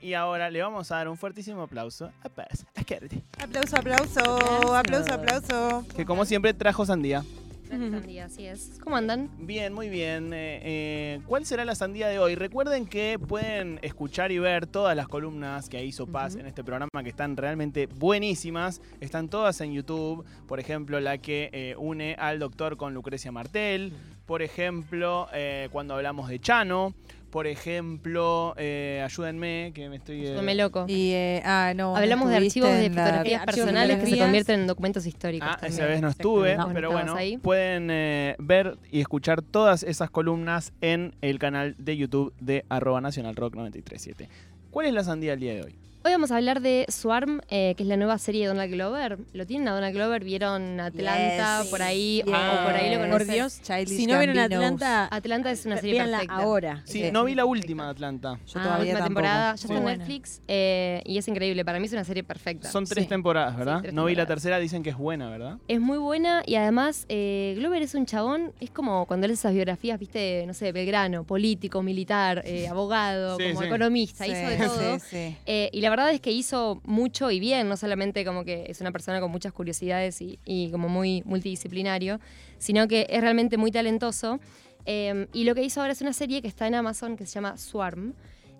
Y 0.00 0.14
ahora 0.14 0.48
le 0.48 0.62
vamos 0.62 0.92
a 0.92 0.96
dar 0.96 1.08
un 1.08 1.16
fuertísimo 1.16 1.60
aplauso 1.62 2.12
a 2.22 2.28
Paz 2.28 2.64
Ascardi, 2.76 3.20
Aplauso, 3.42 3.76
aplauso, 3.76 4.74
aplauso, 4.76 5.12
aplauso. 5.12 5.84
que 5.96 6.04
como 6.04 6.24
siempre 6.24 6.54
trajo 6.54 6.86
sandía. 6.86 7.24
Sandía, 7.68 8.26
así 8.26 8.46
es. 8.46 8.78
¿Cómo 8.82 8.94
andan? 8.96 9.28
Bien, 9.38 9.74
muy 9.74 9.88
bien. 9.88 10.32
Eh, 10.32 10.60
eh, 10.62 11.20
¿Cuál 11.26 11.44
será 11.44 11.64
la 11.64 11.74
sandía 11.74 12.06
de 12.06 12.20
hoy? 12.20 12.36
Recuerden 12.36 12.86
que 12.86 13.18
pueden 13.18 13.80
escuchar 13.82 14.30
y 14.30 14.38
ver 14.38 14.66
todas 14.68 14.96
las 14.96 15.08
columnas 15.08 15.68
que 15.68 15.84
hizo 15.84 16.06
Paz 16.06 16.32
Ujú. 16.34 16.42
en 16.42 16.46
este 16.46 16.62
programa, 16.62 16.88
que 17.02 17.10
están 17.10 17.36
realmente 17.36 17.86
buenísimas. 17.86 18.80
Están 19.00 19.28
todas 19.28 19.60
en 19.60 19.72
YouTube. 19.74 20.24
Por 20.46 20.60
ejemplo, 20.60 20.98
la 21.00 21.18
que 21.18 21.50
eh, 21.52 21.74
une 21.76 22.14
al 22.14 22.38
doctor 22.38 22.76
con 22.78 22.94
Lucrecia 22.94 23.32
Martel. 23.32 23.92
Por 24.24 24.42
ejemplo, 24.42 25.28
eh, 25.34 25.68
cuando 25.72 25.94
hablamos 25.94 26.28
de 26.30 26.38
Chano. 26.38 26.94
Por 27.30 27.46
ejemplo, 27.46 28.54
eh, 28.56 29.02
ayúdenme, 29.04 29.72
que 29.74 29.88
me 29.88 29.96
estoy... 29.96 30.26
eh, 30.26 30.54
loco. 30.54 30.86
Y, 30.88 31.12
eh, 31.12 31.42
ah, 31.44 31.72
no. 31.76 31.94
Hablamos 31.94 32.30
de 32.30 32.36
archivos 32.36 32.70
de 32.70 32.88
fotografías 32.88 33.42
archivos 33.42 33.66
personales 33.66 33.98
que 33.98 34.06
se 34.10 34.18
convierten 34.18 34.60
en 34.60 34.66
documentos 34.66 35.04
históricos. 35.06 35.48
Ah, 35.50 35.58
también. 35.60 35.72
esa 35.74 35.86
vez 35.86 36.00
no 36.00 36.08
estuve, 36.08 36.56
No, 36.56 36.68
pero 36.72 36.88
¿estabas 36.88 37.04
bueno, 37.04 37.18
ahí? 37.18 37.36
pueden 37.36 37.88
eh, 37.90 38.34
ver 38.38 38.78
y 38.90 39.00
escuchar 39.00 39.42
todas 39.42 39.82
esas 39.82 40.10
columnas 40.10 40.72
en 40.80 41.14
el 41.20 41.38
canal 41.38 41.74
de 41.78 41.96
YouTube 41.96 42.32
de 42.40 42.64
arroba 42.70 43.00
nacional 43.00 43.36
rock 43.36 43.54
937. 43.56 44.28
¿Cuál 44.70 44.86
es 44.86 44.92
la 44.94 45.04
sandía 45.04 45.32
del 45.32 45.40
día 45.40 45.54
de 45.54 45.62
hoy? 45.64 45.78
Hoy 46.04 46.12
vamos 46.12 46.30
a 46.30 46.36
hablar 46.36 46.60
de 46.62 46.86
Swarm, 46.88 47.40
eh, 47.50 47.74
que 47.76 47.82
es 47.82 47.88
la 47.88 47.96
nueva 47.96 48.16
serie 48.18 48.42
de 48.42 48.46
Donald 48.48 48.72
Glover. 48.72 49.18
¿Lo 49.32 49.44
tienen 49.46 49.66
a 49.68 49.72
Donald 49.72 49.94
Glover? 49.94 50.22
¿Vieron 50.24 50.78
Atlanta 50.80 51.60
Yes. 51.62 51.70
por 51.70 51.82
ahí? 51.82 52.22
Yes. 52.24 52.34
O 52.34 52.64
por 52.64 52.74
ahí 52.74 52.90
lo 52.94 53.00
Por 53.00 53.08
conocen. 53.10 53.34
Dios, 53.34 53.60
Childish 53.62 53.96
Si 53.96 54.06
no 54.06 54.16
vieron. 54.18 54.38
Atlanta, 54.38 55.08
Atlanta 55.10 55.50
es 55.50 55.66
una 55.66 55.76
serie 55.76 55.94
véanla 55.94 56.18
perfecta. 56.18 56.42
ahora. 56.42 56.82
Sí, 56.86 57.02
Sí. 57.02 57.10
no 57.12 57.24
vi 57.24 57.34
la 57.34 57.44
última 57.44 57.84
de 57.86 57.90
Atlanta. 57.90 58.38
Yo 58.46 58.60
Ah, 58.60 58.62
todavía 58.62 58.70
la 58.70 58.78
última 58.78 58.98
tampoco. 59.00 59.06
temporada 59.08 59.54
ya 59.56 59.66
está 59.66 59.76
en. 59.76 59.84
Netflix 59.98 60.40
eh, 60.48 61.02
y 61.04 61.18
es 61.18 61.28
increíble. 61.28 61.64
Para 61.64 61.80
mí 61.80 61.86
es 61.86 61.92
una 61.92 62.04
serie 62.04 62.22
perfecta. 62.22 62.70
Son 62.70 62.84
tres 62.86 63.04
Sí. 63.04 63.08
temporadas, 63.08 63.56
¿verdad? 63.56 63.80
tres 63.82 63.92
no 63.92 64.04
vi 64.04 64.14
la 64.14 64.24
tercera, 64.26 64.58
dicen 64.60 64.82
que 64.84 64.90
es 64.90 64.96
buena, 64.96 65.28
¿verdad? 65.28 65.58
Es 65.66 65.80
muy 65.80 65.98
buena 65.98 66.42
y 66.46 66.54
además 66.54 67.06
eh, 67.08 67.54
Glover 67.58 67.82
es 67.82 67.94
un 67.94 68.06
chabón, 68.06 68.52
es 68.60 68.70
como 68.70 69.04
cuando 69.06 69.26
lees 69.26 69.40
esas 69.40 69.52
biografías, 69.52 69.98
viste, 69.98 70.44
no 70.46 70.54
sé, 70.54 70.70
Belgrano, 70.72 71.24
político, 71.24 71.82
militar, 71.82 72.42
eh, 72.46 72.68
abogado, 72.68 73.36
Sí, 73.36 73.48
como 73.48 73.60
sí. 73.60 73.66
economista, 73.66 74.24
Sí, 74.24 74.30
hizo 74.30 74.48
de 74.48 74.56
todo. 74.58 74.98
Sí, 75.00 75.06
sí. 75.10 75.36
Eh, 75.44 75.70
y 75.72 75.80
la 75.80 75.88
verdad 75.90 75.97
es 76.06 76.20
que 76.20 76.30
hizo 76.30 76.80
mucho 76.84 77.30
y 77.30 77.40
bien, 77.40 77.68
no 77.68 77.76
solamente 77.76 78.24
como 78.24 78.44
que 78.44 78.66
es 78.68 78.80
una 78.80 78.92
persona 78.92 79.20
con 79.20 79.30
muchas 79.30 79.52
curiosidades 79.52 80.20
y, 80.20 80.70
como 80.70 80.88
muy 80.88 81.22
multidisciplinario, 81.24 82.20
sino 82.58 82.86
que 82.86 83.06
es 83.10 83.20
realmente 83.20 83.56
muy 83.56 83.72
talentoso. 83.72 84.38
Eh, 84.86 85.26
y 85.32 85.44
lo 85.44 85.54
que 85.54 85.62
hizo 85.62 85.80
ahora 85.80 85.92
es 85.92 86.00
una 86.00 86.12
serie 86.12 86.40
que 86.40 86.48
está 86.48 86.66
en 86.66 86.74
Amazon 86.74 87.16
que 87.16 87.26
se 87.26 87.32
llama 87.32 87.56
Swarm. 87.56 88.14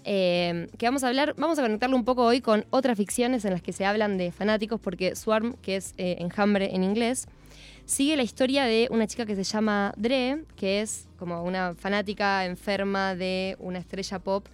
eh, 0.05 0.69
que 0.79 0.87
vamos 0.87 1.05
a 1.05 1.09
hablar, 1.09 1.35
vamos 1.37 1.59
a 1.59 1.63
conectarlo 1.63 1.97
un 1.97 2.05
poco 2.05 2.25
hoy 2.25 2.41
con 2.41 2.65
otras 2.71 2.97
ficciones 2.97 3.45
en 3.45 3.53
las 3.53 3.63
que 3.63 3.73
se 3.73 3.85
hablan 3.85 4.17
de 4.17 4.33
fanáticos, 4.33 4.81
porque 4.81 5.15
Swarm, 5.15 5.55
que 5.61 5.77
es 5.77 5.95
eh, 5.99 6.17
enjambre 6.21 6.75
en 6.75 6.83
inglés, 6.83 7.27
sigue 7.85 8.17
la 8.17 8.23
historia 8.23 8.65
de 8.65 8.89
una 8.91 9.07
chica 9.07 9.27
que 9.27 9.35
se 9.35 9.45
llama 9.45 9.93
Dre, 9.97 10.45
que 10.57 10.81
es 10.81 11.09
como 11.19 11.43
una 11.43 11.75
fanática 11.75 12.45
enferma 12.45 13.15
de 13.15 13.57
una 13.59 13.79
estrella 13.79 14.19
pop 14.19 14.47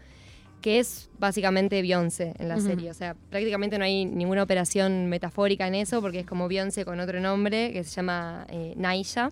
que 0.65 0.79
es 0.79 1.11
básicamente 1.19 1.83
Beyoncé 1.83 2.33
en 2.39 2.49
la 2.49 2.59
serie. 2.59 2.91
O 2.91 2.95
sea, 2.95 3.15
prácticamente 3.29 3.77
no 3.77 3.85
hay 3.85 4.07
ninguna 4.07 4.43
operación 4.43 5.11
metafórica 5.11 5.69
en 5.69 5.75
eso, 5.75 6.01
porque 6.01 6.21
es 6.21 6.27
como 6.27 6.49
Beyoncé 6.49 6.87
con 6.87 7.01
otro 7.01 7.21
nombre 7.21 7.71
que 7.71 7.85
se 7.85 7.91
llama 7.91 8.47
eh, 8.49 8.73
Naisha. 8.75 9.31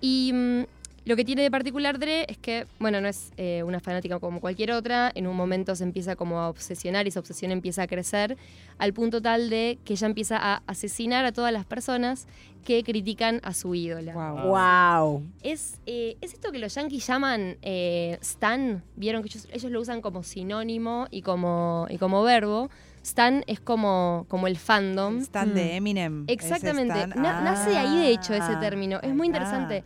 Y 0.00 0.32
mm, 0.34 0.62
lo 1.08 1.16
que 1.16 1.24
tiene 1.24 1.40
de 1.40 1.50
particular 1.50 1.98
Dre 1.98 2.26
es 2.28 2.36
que, 2.36 2.66
bueno, 2.78 3.00
no 3.00 3.08
es 3.08 3.32
eh, 3.38 3.62
una 3.64 3.80
fanática 3.80 4.18
como 4.18 4.40
cualquier 4.40 4.72
otra. 4.72 5.10
En 5.14 5.26
un 5.26 5.34
momento 5.34 5.74
se 5.74 5.82
empieza 5.82 6.16
como 6.16 6.38
a 6.38 6.50
obsesionar 6.50 7.06
y 7.06 7.08
esa 7.08 7.20
obsesión 7.20 7.50
empieza 7.50 7.82
a 7.84 7.86
crecer 7.86 8.36
al 8.76 8.92
punto 8.92 9.22
tal 9.22 9.48
de 9.48 9.78
que 9.86 9.94
ella 9.94 10.06
empieza 10.06 10.36
a 10.36 10.62
asesinar 10.66 11.24
a 11.24 11.32
todas 11.32 11.50
las 11.50 11.64
personas 11.64 12.26
que 12.62 12.84
critican 12.84 13.40
a 13.42 13.54
su 13.54 13.74
ídola. 13.74 14.12
Wow. 14.12 14.48
Wow. 14.48 15.22
Es, 15.42 15.80
eh, 15.86 16.18
es 16.20 16.34
esto 16.34 16.52
que 16.52 16.58
los 16.58 16.74
yankees 16.74 17.06
llaman 17.06 17.56
eh, 17.62 18.18
stan. 18.20 18.82
Vieron 18.94 19.22
que 19.22 19.28
ellos, 19.28 19.48
ellos 19.50 19.72
lo 19.72 19.80
usan 19.80 20.02
como 20.02 20.22
sinónimo 20.22 21.06
y 21.10 21.22
como, 21.22 21.86
y 21.88 21.96
como 21.96 22.22
verbo. 22.22 22.68
Stan 23.02 23.42
es 23.46 23.60
como, 23.60 24.26
como 24.28 24.46
el 24.48 24.58
fandom. 24.58 25.20
Stand 25.20 25.54
de 25.54 25.76
Eminem. 25.76 26.24
ese 26.26 26.34
Exactamente. 26.34 27.06
nace 27.16 27.70
de 27.70 27.76
ahí, 27.78 27.96
de 27.96 28.10
hecho, 28.10 28.34
ese 28.34 28.52
Ah, 28.52 28.60
término. 28.60 28.98
Es 29.02 29.14
muy 29.14 29.28
ahí 29.28 29.80
va. 29.80 29.84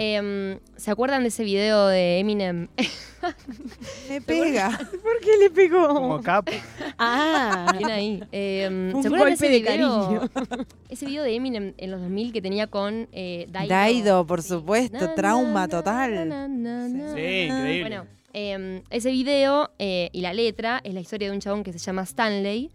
Em, 0.00 0.60
¿Se 0.76 0.92
acuerdan 0.92 1.22
de 1.22 1.28
ese 1.28 1.42
video 1.42 1.88
de 1.88 2.20
Eminem? 2.20 2.68
Me 4.08 4.20
pega. 4.20 4.70
¿Por 4.78 5.18
qué 5.20 5.36
le 5.40 5.50
pegó? 5.50 5.88
Como 5.88 6.22
capa. 6.22 6.52
Ah, 7.00 7.74
Bien 7.76 7.90
ahí. 7.90 8.22
Em, 8.30 8.94
Un 8.94 9.02
¿Se 9.02 9.08
acuerdan 9.08 9.30
de 9.30 9.30
golpe 9.30 9.32
ese 9.34 9.48
de 9.48 9.58
video? 9.58 10.30
Ese 10.88 11.06
video 11.06 11.24
de 11.24 11.34
Eminem 11.34 11.74
en 11.78 11.90
los 11.90 12.00
2000 12.00 12.32
que 12.32 12.40
tenía 12.40 12.68
con 12.68 13.08
eh, 13.10 13.46
Daido. 13.50 13.68
Daido, 13.74 14.26
por 14.26 14.42
Sí. 14.42 14.50
supuesto, 14.50 14.98
Na, 15.04 15.14
trauma 15.16 15.60
na, 15.62 15.68
total. 15.68 16.28
na, 16.28 16.46
na, 16.46 16.88
na, 16.88 17.14
Sí, 17.14 17.46
na. 17.48 17.58
increíble. 17.58 17.80
Bueno, 17.80 18.06
eh, 18.34 18.82
ese 18.90 19.10
video 19.10 19.70
eh, 19.80 20.10
y 20.12 20.20
la 20.20 20.32
letra 20.32 20.80
es 20.84 20.94
la 20.94 21.00
historia 21.00 21.26
de 21.28 21.34
un 21.34 21.40
chabón 21.40 21.64
que 21.64 21.72
se 21.72 21.78
llama 21.80 22.02
Stanley, 22.02 22.70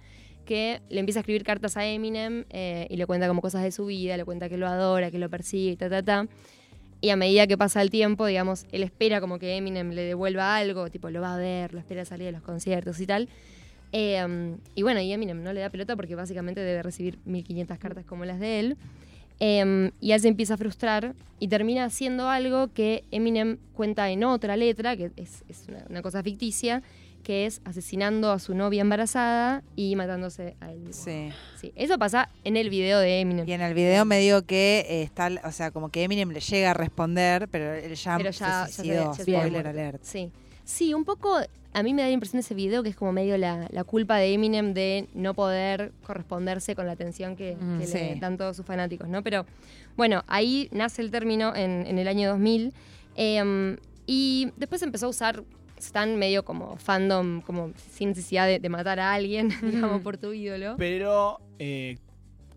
que 0.46 0.82
le 0.90 1.00
empieza 1.00 1.20
a 1.20 1.22
escribir 1.22 1.46
cartas 1.46 1.78
a 1.78 1.86
Eminem 1.86 2.44
eh, 2.50 2.86
y 2.90 2.98
le 2.98 3.06
cuenta 3.06 3.30
como 3.30 3.40
cosas 3.42 3.64
de 3.64 3.72
su 3.72 3.86
vida, 3.86 4.18
le 4.18 4.26
cuenta 4.26 4.50
que 4.50 4.58
lo 4.58 4.68
adora, 4.68 5.10
que 5.10 5.20
lo 5.20 5.30
persigue, 5.30 5.78
ta, 5.78 5.90
ta, 5.90 6.04
ta. 6.04 6.28
Y 7.04 7.10
a 7.10 7.18
medida 7.18 7.48
que 7.48 7.58
pasa 7.58 7.82
el 7.82 7.90
tiempo, 7.90 8.26
digamos, 8.26 8.66
él 8.72 8.82
espera 8.82 9.20
como 9.20 9.38
que 9.38 9.58
Eminem 9.58 9.90
le 9.90 10.04
devuelva 10.04 10.56
algo, 10.56 10.90
tipo 10.90 11.10
lo 11.10 11.20
va 11.20 11.36
a 11.36 11.38
ver, 11.38 11.74
lo 11.74 11.80
espera 11.80 12.06
salir 12.06 12.28
de 12.28 12.32
los 12.32 12.42
conciertos 12.42 12.98
y 13.02 13.06
tal. 13.06 13.28
Eh, 13.92 14.56
y 14.74 14.84
bueno, 14.84 15.02
y 15.02 15.12
Eminem 15.12 15.44
no 15.44 15.52
le 15.52 15.60
da 15.60 15.70
pelota 15.70 15.98
porque 15.98 16.16
básicamente 16.16 16.62
debe 16.62 16.82
recibir 16.82 17.20
1500 17.26 17.78
cartas 17.78 18.06
como 18.06 18.24
las 18.24 18.40
de 18.40 18.60
él. 18.62 18.78
Eh, 19.42 19.92
y 20.00 20.14
él 20.14 20.20
se 20.22 20.30
empieza 20.30 20.54
a 20.54 20.58
frustrar 20.58 21.14
y 21.42 21.50
termina 21.50 21.84
haciendo 21.84 22.30
algo 22.30 22.72
que 22.72 23.04
Eminem 23.12 23.58
cuenta 23.74 24.10
en 24.10 24.24
otra 24.24 24.56
letra, 24.56 24.96
que 24.96 25.12
es, 25.18 25.44
una 25.90 26.02
cosa 26.02 26.24
ficticia, 26.24 26.84
que 27.24 27.46
es 27.46 27.62
asesinando 27.66 28.32
a 28.32 28.40
su 28.40 28.54
novia 28.54 28.82
embarazada 28.82 29.64
y 29.76 29.96
matándose 29.96 30.56
a 30.60 30.72
él 30.72 30.80
mismo. 30.82 31.04
Sí. 31.06 31.30
Sí, 31.60 31.72
eso 31.76 31.98
pasa 31.98 32.30
en 32.44 32.58
el 32.58 32.70
video 32.70 33.00
de 33.00 33.22
Eminem. 33.22 33.48
Y 33.48 33.54
en 33.54 33.62
el 33.62 33.74
video 33.74 34.04
me 34.06 34.20
digo 34.20 34.42
que 34.42 34.86
eh, 34.90 35.02
está, 35.04 35.32
o 35.46 35.52
sea, 35.52 35.72
como 35.72 35.90
que 35.90 36.04
Eminem 36.04 36.30
le 36.32 36.42
llega 36.42 36.72
a 36.72 36.74
responder, 36.74 37.48
pero 37.48 37.74
él 37.74 37.96
ya, 37.96 38.18
Pero 38.18 38.32
ya- 38.32 38.34
se 38.34 38.44
ya 38.46 38.66
se- 38.68 38.74
suicidó. 38.74 39.04
ya 39.06 39.14
se 39.14 39.22
Spoiler 39.24 39.52
muerto. 39.52 39.70
alert. 39.70 40.04
Sí. 40.04 40.32
Sí, 40.66 40.94
un 40.94 41.04
poco, 41.06 41.38
a 41.74 41.84
mí 41.84 41.94
me 41.94 42.02
da 42.02 42.08
la 42.08 42.14
impresión 42.14 42.38
de 42.40 42.46
ese 42.46 42.54
video 42.56 42.84
que 42.84 42.90
es 42.90 42.96
como 42.96 43.12
medio 43.12 43.38
la, 43.38 43.68
la 43.72 43.84
culpa 43.84 44.18
de 44.18 44.34
Eminem 44.34 44.74
de 44.74 45.08
no 45.14 45.34
poder 45.34 45.92
corresponderse 46.06 46.76
con 46.76 46.86
la 46.88 46.94
atención 46.94 47.36
que, 47.36 47.56
Mm, 47.60 47.80
que 47.80 47.88
sí. 47.88 47.98
le 47.98 48.16
dan 48.16 48.38
todos 48.38 48.56
sus 48.58 48.66
fanáticos, 48.66 49.08
¿no? 49.10 49.24
Pero 49.24 49.46
bueno, 49.98 50.24
ahí 50.28 50.70
nace 50.72 51.02
el 51.02 51.12
término 51.12 51.54
en, 51.56 51.86
en 51.86 52.00
el 52.00 52.08
año 52.08 52.30
2000 52.30 52.74
eh, 53.16 53.78
y 54.06 54.52
después 54.58 54.82
empezó 54.84 55.06
a 55.06 55.10
usar 55.10 55.44
Stan 55.86 56.16
medio 56.18 56.44
como 56.46 56.78
fandom, 56.78 57.42
como 57.42 57.72
sin 57.92 58.10
necesidad 58.10 58.48
de, 58.48 58.60
de 58.60 58.70
matar 58.70 59.00
a 59.00 59.14
alguien, 59.14 59.50
digamos, 59.62 60.02
por 60.02 60.18
tu 60.18 60.34
ídolo. 60.34 60.76
Pero, 60.78 61.40
eh, 61.60 61.98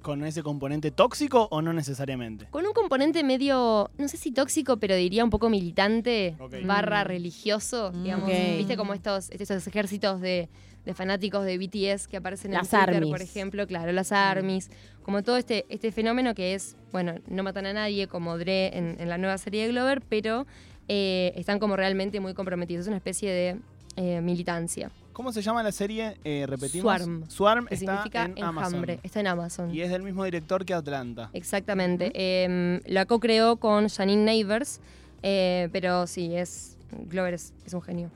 ¿con 0.03 0.25
ese 0.25 0.43
componente 0.43 0.91
tóxico 0.93 1.49
o 1.51 1.63
no 1.63 1.73
necesariamente? 1.73 2.47
Con 2.51 2.65
un 2.67 2.73
componente 2.73 3.25
medio, 3.25 3.91
no 3.99 4.09
sé 4.09 4.17
si 4.17 4.31
tóxico, 4.33 4.77
pero 4.77 4.95
diría 4.95 5.25
un 5.25 5.31
poco 5.31 5.51
militante, 5.51 6.37
barra 6.65 7.03
Mm. 7.05 7.07
religioso, 7.09 7.93
Mm, 7.93 8.03
digamos. 8.05 8.29
ok. 8.31 8.37
¿Viste 8.59 8.77
como 8.77 8.95
estos, 8.95 9.31
estos 9.31 9.67
ejércitos 9.67 10.21
de, 10.21 10.49
de 10.85 10.95
fanáticos 10.95 11.45
de 11.45 11.59
BTS 11.59 12.07
que 12.07 12.17
aparecen 12.19 12.53
Las 12.53 12.73
en 12.73 12.79
Twitter, 12.79 12.95
armies. 12.97 13.11
por 13.11 13.23
ejemplo? 13.23 13.67
Claro, 13.67 13.91
las 13.91 14.13
armies. 14.13 14.71
Como 15.03 15.23
todo 15.25 15.37
este, 15.37 15.67
este 15.69 15.91
fenómeno 15.91 16.35
que 16.35 16.55
es, 16.55 16.77
bueno, 16.93 17.15
no 17.29 17.43
matan 17.43 17.67
a 17.67 17.73
nadie, 17.73 18.07
como 18.07 18.39
Dre 18.39 18.77
en, 18.79 18.97
en 19.01 19.09
la 19.09 19.19
nueva 19.19 19.39
serie 19.39 19.63
de 19.67 19.73
Glover, 19.73 20.03
pero 20.09 20.47
eh, 20.89 21.33
están 21.37 21.59
como 21.59 21.77
realmente 21.77 22.21
muy 22.21 22.35
comprometidos. 22.35 22.83
Es 22.83 22.89
una 22.89 22.97
especie 22.97 23.31
de 23.31 23.57
eh, 23.97 24.21
militancia. 24.21 24.91
¿Cómo 25.13 25.33
se 25.33 25.41
llama 25.41 25.63
la 25.63 25.73
serie? 25.73 26.19
Eh, 26.25 26.45
repetimos. 26.47 26.83
Swarm. 26.83 27.25
Swarm 27.31 27.67
Que 27.67 27.75
está 27.77 27.95
significa 28.05 28.25
en 28.27 28.45
Amazon. 28.45 28.85
Está 29.03 29.21
en 29.21 29.27
Amazon. 29.29 29.75
Y 29.75 29.81
es 29.81 29.91
del 29.91 30.03
mismo 30.03 30.25
director 30.25 30.65
que 30.67 30.75
Atlanta. 30.75 31.31
Exactamente. 31.33 32.13
Eh, 32.15 32.81
la 32.85 33.07
co-creó 33.07 33.57
con 33.57 33.89
Janine 33.89 34.25
Neighbors, 34.25 34.81
eh, 35.23 35.71
pero 35.73 36.07
sí, 36.07 36.37
es 36.37 36.77
Glover 37.09 37.33
es, 37.33 37.55
es 37.65 37.73
un 37.73 37.81
genio. 37.81 38.11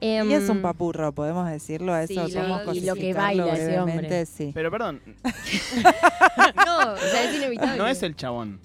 Em, 0.00 0.30
Y 0.30 0.34
es 0.34 0.48
un 0.48 0.62
papurro, 0.62 1.12
podemos 1.12 1.48
decirlo, 1.50 1.92
a 1.92 2.06
sí, 2.06 2.12
eso 2.14 2.28
somos 2.28 2.58
verdad, 2.58 2.74
y 2.74 2.80
lo 2.82 2.94
que 2.94 3.14
baila 3.14 3.52
ese 3.54 3.80
hombre. 3.80 4.26
sí. 4.26 4.50
Pero 4.54 4.70
perdón, 4.70 5.00
No, 6.66 6.92
o 6.92 6.96
sea, 6.96 7.24
es 7.30 7.36
inevitable. 7.36 7.78
no 7.78 7.86
es 7.86 8.02
el 8.02 8.14
chabón. 8.14 8.60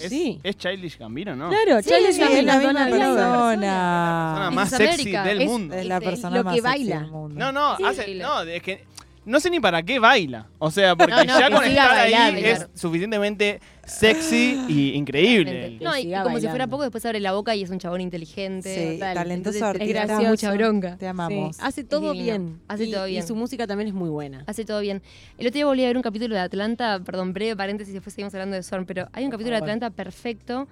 Es, 0.00 0.08
Sí. 0.10 0.38
es 0.42 0.56
Childish 0.56 0.98
Gambino, 0.98 1.34
¿no? 1.36 1.48
claro, 1.50 1.82
Sí, 1.82 1.90
sí, 2.12 2.18
Gambino 2.20 2.38
es 2.40 2.44
la 2.44 2.56
misma 2.58 2.84
persona. 2.86 3.54
persona 3.56 4.50
más 4.52 4.70
sexy 4.70 5.10
del 5.12 5.46
mundo. 5.46 5.74
Es 5.74 5.86
la 5.86 6.00
persona 6.00 6.36
lo 6.36 6.44
más 6.44 6.54
que 6.54 6.60
sexy 6.62 6.78
baila. 6.78 6.98
del 7.00 7.10
mundo. 7.10 7.34
No, 7.38 7.52
no, 7.52 7.76
Sí, 7.76 7.84
hace, 7.84 8.14
no, 8.14 8.42
es 8.42 8.62
que 8.62 8.84
no 9.24 9.40
sé 9.40 9.50
ni 9.50 9.60
para 9.60 9.82
qué 9.82 9.98
baila. 9.98 10.46
O 10.58 10.70
sea, 10.70 10.96
porque 10.96 11.12
No, 11.14 11.24
no, 11.24 11.38
ya 11.40 11.50
con 11.50 11.64
estar 11.64 11.92
ahí 11.98 12.44
es 12.44 12.66
suficientemente 12.74 13.60
sexy 13.88 14.60
y 14.68 14.92
increíble. 14.94 15.78
No, 15.80 15.96
y 15.96 16.12
como 16.22 16.38
si 16.38 16.48
fuera 16.48 16.66
poco, 16.66 16.82
después 16.82 17.04
abre 17.06 17.20
la 17.20 17.32
boca 17.32 17.54
y 17.54 17.62
es 17.62 17.70
un 17.70 17.78
chabón 17.78 18.00
inteligente. 18.00 18.74
Sí, 18.74 18.94
total. 18.98 19.14
talentoso 19.14 19.56
es 19.56 19.62
artista. 19.62 20.20
mucha 20.20 20.52
bronca. 20.52 20.96
Te 20.96 21.06
amamos. 21.06 21.56
Sí, 21.56 21.62
Hace 21.64 21.84
todo 21.84 22.12
bien. 22.12 22.60
Hace 22.68 22.84
Y- 22.84 22.92
todo 22.92 23.06
bien. 23.06 23.24
Y 23.24 23.26
su 23.26 23.34
música 23.34 23.66
también 23.66 23.88
es 23.88 23.94
muy 23.94 24.08
buena. 24.10 24.44
Hace 24.46 24.64
todo 24.64 24.80
bien. 24.80 25.02
El 25.38 25.46
otro 25.46 25.54
día 25.54 25.66
volví 25.66 25.84
a 25.84 25.86
ver 25.88 25.96
un 25.96 26.02
capítulo 26.02 26.34
de 26.34 26.40
Atlanta, 26.40 27.00
perdón, 27.04 27.32
breve 27.32 27.56
paréntesis, 27.56 27.94
después 27.94 28.14
seguimos 28.14 28.34
hablando 28.34 28.56
de 28.56 28.62
Swarm, 28.62 28.86
pero 28.86 29.08
hay 29.12 29.24
un 29.24 29.30
capítulo 29.30 29.54
de 29.54 29.60
favor. 29.60 29.70
Atlanta 29.70 29.90
perfecto 29.90 30.68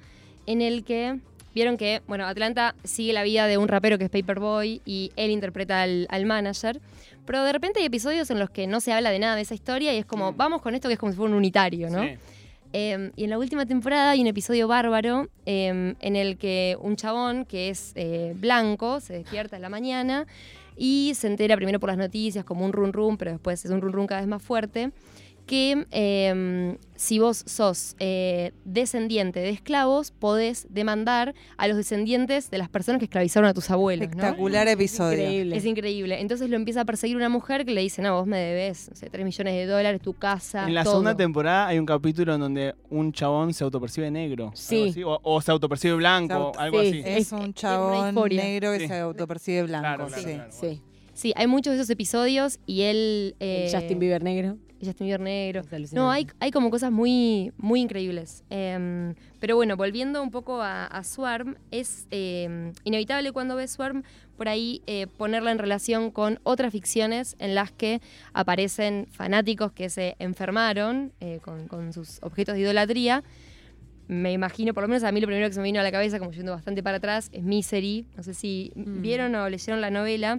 en 0.46 0.62
el 0.62 0.84
que 0.84 1.18
vieron 1.54 1.76
que, 1.78 2.02
bueno, 2.06 2.26
Atlanta 2.26 2.74
sigue 2.84 3.12
la 3.14 3.22
vida 3.22 3.46
de 3.46 3.56
un 3.56 3.66
rapero 3.68 3.96
que 3.98 4.04
es 4.04 4.10
Paperboy 4.10 4.82
y 4.84 5.10
él 5.16 5.30
interpreta 5.30 5.82
al, 5.82 6.06
al 6.10 6.26
manager, 6.26 6.80
pero 7.24 7.42
de 7.44 7.52
repente 7.52 7.80
hay 7.80 7.86
episodios 7.86 8.30
en 8.30 8.38
los 8.38 8.50
que 8.50 8.66
no 8.66 8.78
se 8.80 8.92
habla 8.92 9.10
de 9.10 9.18
nada 9.18 9.34
de 9.36 9.42
esa 9.42 9.54
historia 9.54 9.94
y 9.94 9.96
es 9.96 10.04
como, 10.04 10.32
vamos 10.34 10.60
con 10.60 10.74
esto 10.74 10.88
que 10.88 10.92
es 10.94 11.00
como 11.00 11.12
si 11.12 11.16
fuera 11.16 11.30
un 11.32 11.38
unitario, 11.38 11.88
¿no? 11.90 12.02
Sí. 12.02 12.10
Eh, 12.78 13.10
y 13.16 13.24
en 13.24 13.30
la 13.30 13.38
última 13.38 13.64
temporada 13.64 14.10
hay 14.10 14.20
un 14.20 14.26
episodio 14.26 14.68
bárbaro 14.68 15.30
eh, 15.46 15.94
en 15.98 16.16
el 16.16 16.36
que 16.36 16.76
un 16.78 16.94
chabón 16.96 17.46
que 17.46 17.70
es 17.70 17.92
eh, 17.94 18.34
blanco 18.36 19.00
se 19.00 19.14
despierta 19.14 19.56
en 19.56 19.62
la 19.62 19.70
mañana 19.70 20.26
y 20.76 21.12
se 21.14 21.26
entera 21.26 21.56
primero 21.56 21.80
por 21.80 21.88
las 21.88 21.96
noticias 21.96 22.44
como 22.44 22.66
un 22.66 22.74
run 22.74 22.92
run, 22.92 23.16
pero 23.16 23.30
después 23.30 23.64
es 23.64 23.70
un 23.70 23.80
run 23.80 23.94
run 23.94 24.06
cada 24.06 24.20
vez 24.20 24.28
más 24.28 24.42
fuerte, 24.42 24.90
que 25.46 25.86
eh, 25.92 26.76
si 26.96 27.18
vos 27.20 27.44
sos 27.46 27.94
eh, 28.00 28.52
descendiente 28.64 29.38
de 29.40 29.50
esclavos, 29.50 30.10
podés 30.10 30.66
demandar 30.70 31.34
a 31.56 31.68
los 31.68 31.76
descendientes 31.76 32.50
de 32.50 32.58
las 32.58 32.68
personas 32.68 32.98
que 32.98 33.04
esclavizaron 33.04 33.48
a 33.48 33.54
tus 33.54 33.70
abuelos. 33.70 34.08
¿no? 34.08 34.10
Espectacular 34.16 34.66
episodio. 34.66 35.20
Increíble. 35.22 35.56
Es 35.56 35.64
increíble. 35.64 36.20
Entonces 36.20 36.50
lo 36.50 36.56
empieza 36.56 36.80
a 36.80 36.84
perseguir 36.84 37.16
una 37.16 37.28
mujer 37.28 37.64
que 37.64 37.72
le 37.72 37.80
dice, 37.80 38.02
no, 38.02 38.14
vos 38.16 38.26
me 38.26 38.38
debes 38.38 38.88
no 38.90 38.96
sé, 38.96 39.08
3 39.08 39.24
millones 39.24 39.54
de 39.54 39.66
dólares, 39.66 40.00
tu 40.02 40.14
casa, 40.14 40.66
En 40.66 40.74
la 40.74 40.82
todo". 40.82 40.94
segunda 40.94 41.16
temporada 41.16 41.68
hay 41.68 41.78
un 41.78 41.86
capítulo 41.86 42.34
en 42.34 42.40
donde 42.40 42.74
un 42.90 43.12
chabón 43.12 43.54
se 43.54 43.62
autopercibe 43.62 44.10
negro. 44.10 44.46
algo 44.46 44.56
Sí. 44.56 44.88
así, 44.90 45.02
O, 45.04 45.20
o 45.22 45.40
se 45.40 45.50
autopercibe 45.52 45.94
blanco, 45.94 46.34
Se 46.34 46.34
auto- 46.40 46.58
algo 46.60 46.80
sí. 46.82 46.88
así. 46.88 47.02
Es 47.04 47.32
un 47.32 47.54
chabón 47.54 48.14
negro 48.30 48.72
que 48.72 48.80
Sí. 48.80 48.88
se 48.88 48.98
autopercibe 48.98 49.62
blanco. 49.62 49.82
Claro, 49.82 50.06
claro, 50.08 50.22
sí. 50.22 50.34
claro. 50.34 50.50
Sí. 50.50 50.82
Sí, 51.14 51.32
hay 51.34 51.46
muchos 51.46 51.72
de 51.72 51.78
esos 51.78 51.88
episodios 51.88 52.58
y 52.66 52.82
él... 52.82 53.36
eh, 53.40 53.68
El 53.72 53.74
Justin 53.80 53.98
Bieber 53.98 54.22
negro. 54.22 54.58
Justin 54.84 55.06
Bieber 55.06 55.20
negro. 55.20 55.60
Es 55.60 55.72
alucinante. 55.72 55.96
No, 55.96 56.10
hay, 56.10 56.26
hay 56.40 56.50
como 56.50 56.70
cosas 56.70 56.92
muy, 56.92 57.52
muy 57.56 57.80
increíbles. 57.80 58.44
Em, 58.50 59.14
pero 59.40 59.56
bueno, 59.56 59.76
volviendo 59.76 60.22
un 60.22 60.30
poco 60.30 60.60
a, 60.62 60.84
a 60.86 61.02
Swarm, 61.04 61.56
es 61.70 62.06
em, 62.10 62.72
inevitable 62.84 63.32
cuando 63.32 63.56
ves 63.56 63.70
Swarm 63.72 64.02
por 64.36 64.48
ahí 64.48 64.82
eh, 64.86 65.06
ponerla 65.06 65.50
en 65.50 65.58
relación 65.58 66.10
con 66.10 66.40
otras 66.42 66.70
ficciones 66.72 67.36
en 67.38 67.54
las 67.54 67.72
que 67.72 68.02
aparecen 68.34 69.06
fanáticos 69.10 69.72
que 69.72 69.88
se 69.88 70.14
enfermaron 70.18 71.12
eh, 71.20 71.40
con, 71.42 71.68
con 71.68 71.92
sus 71.92 72.18
objetos 72.22 72.54
de 72.54 72.60
idolatría. 72.60 73.24
Me 74.08 74.32
imagino, 74.32 74.72
por 74.72 74.82
lo 74.84 74.88
menos 74.88 75.02
a 75.02 75.10
mí 75.10 75.20
lo 75.20 75.26
primero 75.26 75.48
que 75.48 75.54
se 75.54 75.60
me 75.60 75.64
vino 75.64 75.80
a 75.80 75.82
la 75.82 75.90
cabeza, 75.90 76.18
como 76.20 76.30
yendo 76.30 76.52
bastante 76.52 76.82
para 76.82 76.98
atrás, 76.98 77.28
es 77.32 77.42
Misery. 77.42 78.06
No 78.16 78.22
sé 78.22 78.34
si 78.34 78.72
Mm. 78.76 79.00
vieron 79.02 79.34
o 79.34 79.48
leyeron 79.48 79.80
la 79.80 79.90
novela. 79.90 80.38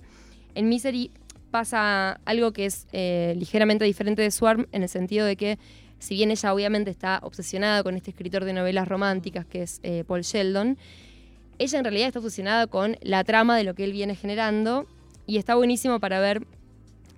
En 0.56 0.70
Misery 0.70 1.12
pasa 1.52 2.20
algo 2.26 2.54
que 2.54 2.66
es 2.66 2.88
eh, 2.92 3.34
ligeramente 3.38 3.86
diferente 3.86 4.22
de 4.22 4.32
Swarm 4.32 4.68
en 4.72 4.84
el 4.84 4.90
sentido 4.90 5.26
de 5.26 5.36
que 5.36 5.60
si 6.00 6.16
bien 6.16 6.32
ella 6.32 6.54
obviamente 6.54 6.92
está 6.92 7.20
obsesionada 7.24 7.84
con 7.84 7.96
este 7.96 8.12
escritor 8.12 8.46
de 8.46 8.54
novelas 8.54 8.88
románticas 8.88 9.46
que 9.46 9.64
es 9.64 9.80
eh, 9.84 10.04
Paul 10.06 10.22
Sheldon, 10.22 10.78
ella 11.60 11.80
en 11.80 11.84
realidad 11.84 12.08
está 12.08 12.20
obsesionada 12.20 12.68
con 12.68 12.98
la 13.02 13.24
trama 13.24 13.58
de 13.58 13.64
lo 13.64 13.74
que 13.74 13.84
él 13.84 13.92
viene 13.92 14.16
generando 14.16 14.86
y 15.26 15.38
está 15.38 15.56
buenísimo 15.56 16.00
para 16.00 16.20
ver 16.20 16.46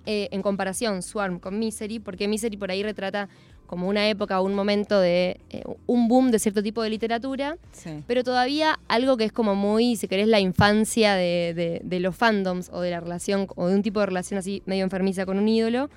eh, 0.06 0.28
en 0.32 0.40
comparación 0.40 1.02
Swarm 1.02 1.40
con 1.40 1.58
Misery, 1.58 1.98
porque 1.98 2.26
Misery 2.26 2.56
por 2.56 2.70
ahí 2.70 2.82
retrata 2.82 3.28
como 3.70 3.86
una 3.88 4.08
época 4.08 4.40
o 4.40 4.44
un 4.44 4.54
momento 4.54 4.98
de 5.00 5.40
eh, 5.50 5.62
un 5.86 6.08
boom 6.08 6.32
de 6.32 6.40
cierto 6.40 6.60
tipo 6.60 6.82
de 6.82 6.90
literatura 6.90 7.56
Sí. 7.70 8.02
pero 8.08 8.24
todavía 8.24 8.80
algo 8.88 9.16
que 9.16 9.24
es 9.24 9.32
como 9.32 9.54
muy, 9.54 9.94
si 9.94 10.08
querés, 10.08 10.26
la 10.26 10.40
infancia 10.40 11.14
de, 11.14 11.54
de- 11.54 11.80
de 11.84 12.00
los 12.00 12.16
fandoms 12.16 12.68
o 12.72 12.80
de 12.80 12.90
la 12.90 12.98
relación, 12.98 13.46
o 13.54 13.68
de 13.68 13.76
un 13.76 13.82
tipo 13.82 14.00
de 14.00 14.06
relación 14.06 14.38
así 14.38 14.62
medio 14.66 14.82
enfermiza 14.82 15.24
con 15.24 15.38
un 15.38 15.46
ídolo, 15.46 15.88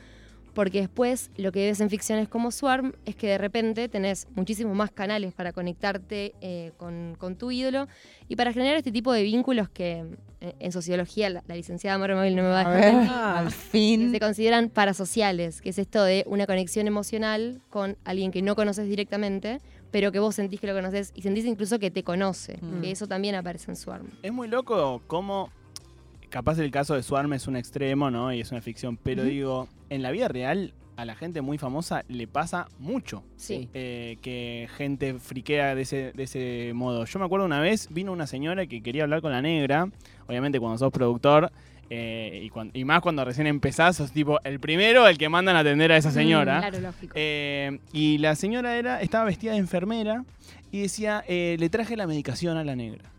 porque 0.53 0.81
después 0.81 1.31
lo 1.35 1.51
que 1.51 1.65
ves 1.67 1.79
en 1.81 1.89
ficciones 1.89 2.27
como 2.29 2.51
Swarm 2.51 2.93
es 3.05 3.15
que 3.15 3.27
de 3.27 3.37
repente 3.37 3.89
tenés 3.89 4.27
muchísimos 4.35 4.75
más 4.75 4.91
canales 4.91 5.33
para 5.33 5.51
conectarte 5.51 6.33
eh, 6.41 6.71
con, 6.77 7.15
con 7.17 7.35
tu 7.35 7.51
ídolo 7.51 7.87
y 8.27 8.35
para 8.35 8.53
generar 8.53 8.77
este 8.77 8.91
tipo 8.91 9.11
de 9.13 9.23
vínculos 9.23 9.67
que 9.69 10.05
eh, 10.41 10.53
en 10.59 10.71
sociología 10.71 11.29
la, 11.29 11.43
la 11.47 11.55
licenciada 11.55 11.97
Mara 11.97 12.15
Móvil 12.15 12.35
no 12.35 12.43
me 12.43 12.49
va 12.49 12.61
a 12.61 12.67
A 12.69 12.75
dejar 12.75 12.93
ver, 13.01 13.09
al 13.47 13.51
fin. 13.51 14.11
se 14.11 14.19
consideran 14.19 14.69
parasociales, 14.69 15.61
que 15.61 15.69
es 15.69 15.79
esto 15.79 16.03
de 16.03 16.23
una 16.27 16.45
conexión 16.45 16.85
emocional 16.87 17.61
con 17.69 17.97
alguien 18.05 18.31
que 18.31 18.41
no 18.41 18.55
conoces 18.55 18.87
directamente, 18.87 19.59
pero 19.91 20.11
que 20.11 20.19
vos 20.19 20.35
sentís 20.35 20.59
que 20.59 20.67
lo 20.67 20.73
conoces 20.73 21.11
y 21.15 21.21
sentís 21.23 21.45
incluso 21.45 21.79
que 21.79 21.89
te 21.91 22.03
conoce, 22.03 22.57
Mm. 22.61 22.81
que 22.81 22.91
eso 22.91 23.07
también 23.07 23.35
aparece 23.35 23.71
en 23.71 23.75
Swarm. 23.75 24.07
Es 24.21 24.31
muy 24.33 24.47
loco 24.47 25.01
cómo, 25.07 25.49
capaz 26.33 26.57
el 26.57 26.71
caso 26.71 26.95
de 26.95 27.03
Swarm 27.03 27.31
es 27.33 27.47
un 27.47 27.55
extremo, 27.55 28.09
¿no? 28.09 28.33
Y 28.33 28.41
es 28.41 28.51
una 28.51 28.59
ficción, 28.59 28.97
pero 28.97 29.23
digo, 29.23 29.69
en 29.91 30.01
la 30.01 30.09
vida 30.09 30.27
real 30.27 30.73
a 30.97 31.05
la 31.05 31.13
gente 31.15 31.41
muy 31.41 31.59
famosa 31.59 32.05
le 32.07 32.25
pasa 32.25 32.69
mucho. 32.79 33.23
Sí. 33.35 33.69
eh, 33.75 34.17
que 34.23 34.67
gente 34.75 35.13
friquea 35.13 35.75
de 35.75 35.83
ese, 35.83 36.11
de 36.11 36.23
ese 36.23 36.71
modo. 36.73 37.05
Yo 37.05 37.19
me 37.19 37.25
acuerdo 37.25 37.45
una 37.45 37.59
vez, 37.59 37.87
vino 37.91 38.11
una 38.11 38.25
señora 38.25 38.65
que 38.65 38.81
quería 38.81 39.03
hablar 39.03 39.21
con 39.21 39.31
la 39.31 39.43
negra, 39.43 39.89
obviamente 40.27 40.59
cuando 40.59 40.79
sos 40.79 40.91
productor, 40.91 41.51
eh, 41.91 42.49
y, 42.73 42.83
más 42.83 43.01
cuando 43.01 43.23
recién 43.23 43.45
empezás, 43.45 43.97
sos 43.97 44.11
tipo 44.11 44.39
el 44.43 44.59
primero 44.59 45.07
el 45.07 45.19
que 45.19 45.29
mandan 45.29 45.55
a 45.55 45.59
atender 45.59 45.91
a 45.91 45.97
esa 45.97 46.09
señora. 46.09 46.61
Claro, 46.61 46.79
lógico. 46.79 47.13
Eh, 47.15 47.77
y 47.91 48.17
la 48.17 48.33
señora 48.33 48.75
era, 48.77 49.01
estaba 49.01 49.25
vestida 49.25 49.51
de 49.51 49.59
enfermera 49.59 50.25
y 50.71 50.81
decía, 50.81 51.23
eh, 51.27 51.57
le 51.59 51.69
traje 51.69 51.95
la 51.95 52.07
medicación 52.07 52.57
a 52.57 52.63
la 52.63 52.75
negra. 52.75 53.12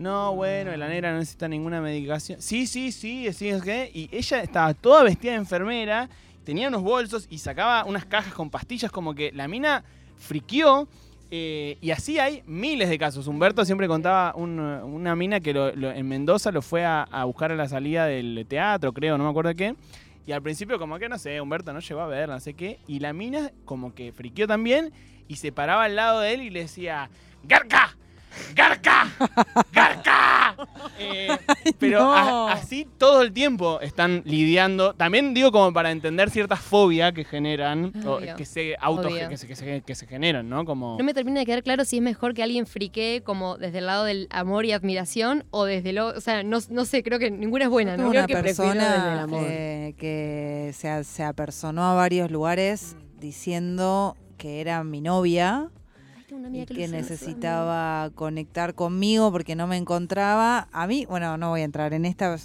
No, 0.00 0.34
bueno, 0.34 0.74
la 0.78 0.88
negra 0.88 1.12
no 1.12 1.18
necesita 1.18 1.46
ninguna 1.46 1.82
medicación. 1.82 2.40
Sí, 2.40 2.66
sí, 2.66 2.90
sí, 2.90 3.24
decís 3.24 3.62
que. 3.62 3.90
Y 3.92 4.08
ella 4.10 4.42
estaba 4.42 4.72
toda 4.72 5.02
vestida 5.02 5.32
de 5.32 5.38
enfermera, 5.38 6.08
tenía 6.42 6.68
unos 6.68 6.80
bolsos 6.82 7.26
y 7.30 7.36
sacaba 7.36 7.84
unas 7.84 8.06
cajas 8.06 8.32
con 8.32 8.48
pastillas, 8.48 8.90
como 8.90 9.14
que 9.14 9.30
la 9.32 9.46
mina 9.46 9.84
friqueó. 10.16 10.88
eh, 11.32 11.76
y 11.80 11.92
así 11.92 12.18
hay 12.18 12.42
miles 12.46 12.88
de 12.88 12.98
casos. 12.98 13.28
Humberto 13.28 13.64
siempre 13.64 13.86
contaba 13.86 14.32
un- 14.34 14.58
una 14.58 15.14
mina 15.14 15.38
que 15.38 15.50
en 15.50 16.08
Mendoza 16.08 16.50
lo 16.50 16.60
fue 16.60 16.84
a, 16.84 17.02
a 17.04 17.24
buscar 17.24 17.52
a 17.52 17.54
la 17.54 17.68
salida 17.68 18.06
del 18.06 18.44
teatro, 18.48 18.92
creo, 18.92 19.16
no 19.16 19.22
me 19.22 19.30
acuerdo 19.30 19.54
qué. 19.54 19.76
Y 20.26 20.32
al 20.32 20.42
principio 20.42 20.76
como 20.80 20.98
que, 20.98 21.08
no 21.08 21.18
sé, 21.18 21.40
Humberto 21.40 21.72
no 21.72 21.78
llegó 21.78 22.00
a 22.00 22.08
ver, 22.08 22.28
no 22.28 22.40
sé 22.40 22.54
qué. 22.54 22.80
Y 22.88 22.98
la 22.98 23.12
mina 23.12 23.52
como 23.64 23.94
que 23.94 24.10
friqueó 24.12 24.48
también 24.48 24.92
y 25.28 25.36
se 25.36 25.52
paraba 25.52 25.84
al 25.84 25.94
lado 25.94 26.18
de 26.18 26.34
él 26.34 26.42
y 26.42 26.50
le 26.50 26.60
decía, 26.62 27.08
¡Garca! 27.44 27.96
¡Garca! 28.54 29.08
¡Garca! 29.72 30.56
Eh, 31.02 31.28
pero 31.78 32.00
no. 32.00 32.12
a- 32.14 32.52
así 32.52 32.86
todo 32.98 33.22
el 33.22 33.32
tiempo 33.32 33.80
están 33.80 34.20
lidiando. 34.26 34.92
También 34.92 35.32
digo 35.32 35.50
como 35.50 35.72
para 35.72 35.90
entender 35.92 36.28
cierta 36.28 36.56
fobia 36.56 37.12
que 37.12 37.24
generan, 37.24 37.90
o 38.06 38.18
que 38.36 38.44
se 38.44 38.76
auto 38.78 39.08
Obvio. 39.08 39.26
que 39.30 39.38
se, 39.38 39.46
que 39.46 39.56
se- 39.56 39.80
que 39.80 39.94
se 39.94 40.06
generan, 40.06 40.50
¿no? 40.50 40.66
Como... 40.66 40.98
No 40.98 41.04
me 41.04 41.14
termina 41.14 41.40
de 41.40 41.46
quedar 41.46 41.62
claro 41.62 41.86
si 41.86 41.96
es 41.96 42.02
mejor 42.02 42.34
que 42.34 42.42
alguien 42.42 42.66
friquee 42.66 43.22
como 43.22 43.56
desde 43.56 43.78
el 43.78 43.86
lado 43.86 44.04
del 44.04 44.26
amor 44.30 44.66
y 44.66 44.72
admiración 44.72 45.44
o 45.50 45.64
desde 45.64 45.94
lo... 45.94 46.08
O 46.08 46.20
sea, 46.20 46.42
no, 46.42 46.58
no 46.68 46.84
sé, 46.84 47.02
creo 47.02 47.18
que 47.18 47.30
ninguna 47.30 47.64
es 47.64 47.70
buena, 47.70 47.96
¿no? 47.96 48.10
una 48.10 48.26
Creo 48.26 48.26
que 48.26 48.42
prefiero 48.42 48.72
desde 48.74 48.84
el 48.84 48.90
persona 48.90 49.22
amor. 49.22 49.44
eh, 49.48 49.94
que 49.98 50.72
se, 50.74 51.22
apersonó 51.24 51.84
a 51.84 51.94
varios 51.94 52.30
lugares 52.30 52.94
diciendo 53.18 54.16
que 54.36 54.60
era 54.60 54.84
mi 54.84 55.00
novia 55.00 55.70
una 56.32 56.48
y 56.48 56.62
amiga 56.62 56.66
que, 56.66 56.88
necesitaba 56.88 58.10
conectar 58.14 58.74
conmigo 58.74 59.30
porque 59.32 59.54
no 59.54 59.66
me 59.66 59.76
encontraba. 59.76 60.68
A 60.72 60.86
mí, 60.86 61.06
bueno, 61.06 61.36
no 61.36 61.50
voy 61.50 61.62
a 61.62 61.64
entrar 61.64 61.92
en 61.92 62.04
esta, 62.04 62.36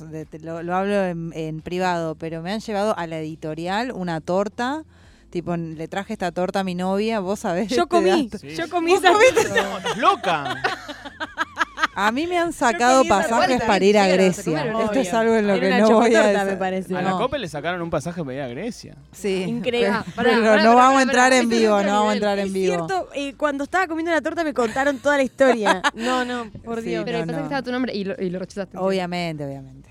lo, 0.41 0.63
lo 0.63 0.75
hablo 0.75 1.03
en, 1.05 1.31
en 1.33 1.61
privado, 1.61 2.15
pero 2.15 2.41
me 2.41 2.51
han 2.51 2.59
llevado 2.59 2.97
a 2.97 3.07
la 3.07 3.19
editorial 3.19 3.91
una 3.91 4.21
torta. 4.21 4.83
Tipo, 5.29 5.57
le 5.57 5.87
traje 5.89 6.13
esta 6.13 6.31
torta 6.31 6.61
a 6.61 6.63
mi 6.63 6.75
novia, 6.75 7.19
vos 7.19 7.39
sabés. 7.39 7.67
Yo 7.69 7.83
este 7.83 7.89
comí. 7.89 8.29
Sí. 8.39 8.55
yo 8.55 8.69
comí 8.69 8.91
¿Vos 8.91 9.03
esa 9.03 9.11
estás 9.11 9.97
loca. 9.97 10.55
A 11.95 12.11
mí 12.11 12.27
me 12.27 12.37
han 12.37 12.51
sacado 12.53 13.03
pasajes 13.05 13.61
para 13.63 13.83
ir 13.85 13.97
a 13.97 14.07
Grecia. 14.07 14.65
Esto 14.83 14.99
es 14.99 15.13
algo 15.13 15.35
en 15.35 15.47
lo 15.47 15.53
Era 15.53 15.77
que 15.77 15.81
no 15.81 15.89
voy 15.91 16.13
a 16.13 16.33
desa- 16.33 16.45
me 16.45 16.57
parece. 16.57 16.95
A 16.95 17.01
la 17.01 17.09
No. 17.11 17.17
COPE 17.19 17.39
le 17.39 17.47
sacaron 17.47 17.81
un 17.81 17.89
pasaje 17.89 18.21
para 18.21 18.33
ir 18.35 18.41
a 18.41 18.47
Grecia. 18.49 18.95
Sí, 19.13 19.43
Increíble. 19.43 19.87
pero, 19.89 19.99
Ah, 19.99 20.05
pará, 20.15 20.29
pero 20.31 20.41
pará, 20.43 20.63
no 20.63 20.69
pará, 20.71 20.75
vamos 20.75 20.99
a 20.99 21.01
entrar 21.03 21.25
pará. 21.29 21.37
en 21.37 21.43
es 21.43 21.49
vivo, 21.59 21.81
no 21.83 21.91
vamos 21.93 22.09
a 22.09 22.13
entrar 22.13 22.39
en 22.39 22.47
Es 22.47 22.53
vivo. 22.53 22.75
cierto, 22.87 23.09
eh, 23.15 23.33
cuando 23.37 23.63
estaba 23.63 23.87
comiendo 23.87 24.11
la 24.11 24.21
torta 24.21 24.43
me 24.43 24.53
contaron 24.53 24.97
toda 24.99 25.17
la 25.17 25.23
historia. 25.23 25.81
No, 25.95 26.25
no, 26.25 26.51
por 26.65 26.81
Sí, 26.81 26.89
Dios. 26.89 27.03
Pero 27.05 27.19
el 27.19 27.25
pasaje 27.25 27.39
no. 27.39 27.45
estaba 27.45 27.61
tu 27.61 27.71
nombre 27.71 27.93
y 27.95 28.03
lo, 28.03 28.15
y 28.21 28.29
lo 28.29 28.39
rechazaste. 28.39 28.77
Obviamente, 28.77 29.45
obviamente. 29.45 29.89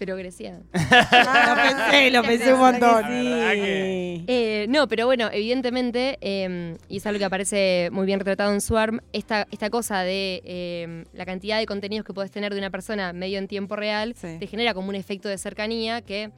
Pero 0.00 0.16
Grecia. 0.16 0.58
lo 0.72 1.54
pensé, 1.62 2.10
lo 2.10 2.22
pensé 2.22 2.54
un 2.54 2.58
montón. 2.58 3.04
Eh, 3.10 4.64
no, 4.70 4.88
pero 4.88 5.04
bueno, 5.04 5.28
evidentemente, 5.30 6.16
eh, 6.22 6.74
y 6.88 6.96
es 6.96 7.06
algo 7.06 7.18
que 7.18 7.24
aparece 7.26 7.90
muy 7.92 8.06
bien 8.06 8.18
retratado 8.18 8.52
en 8.54 8.62
Swarm, 8.62 9.00
esta, 9.12 9.46
esta 9.50 9.68
cosa 9.68 10.00
de 10.02 10.40
eh, 10.46 11.04
la 11.12 11.26
cantidad 11.26 11.58
de 11.58 11.66
contenidos 11.66 12.06
que 12.06 12.14
puedes 12.14 12.30
tener 12.30 12.52
de 12.54 12.58
una 12.58 12.70
persona 12.70 13.12
medio 13.12 13.38
en 13.38 13.46
tiempo 13.46 13.76
real, 13.76 14.14
Sí. 14.16 14.38
te 14.40 14.46
genera 14.46 14.72
como 14.72 14.88
un 14.88 14.94
efecto 14.94 15.28
de 15.28 15.36
cercanía 15.36 16.00
que 16.00 16.30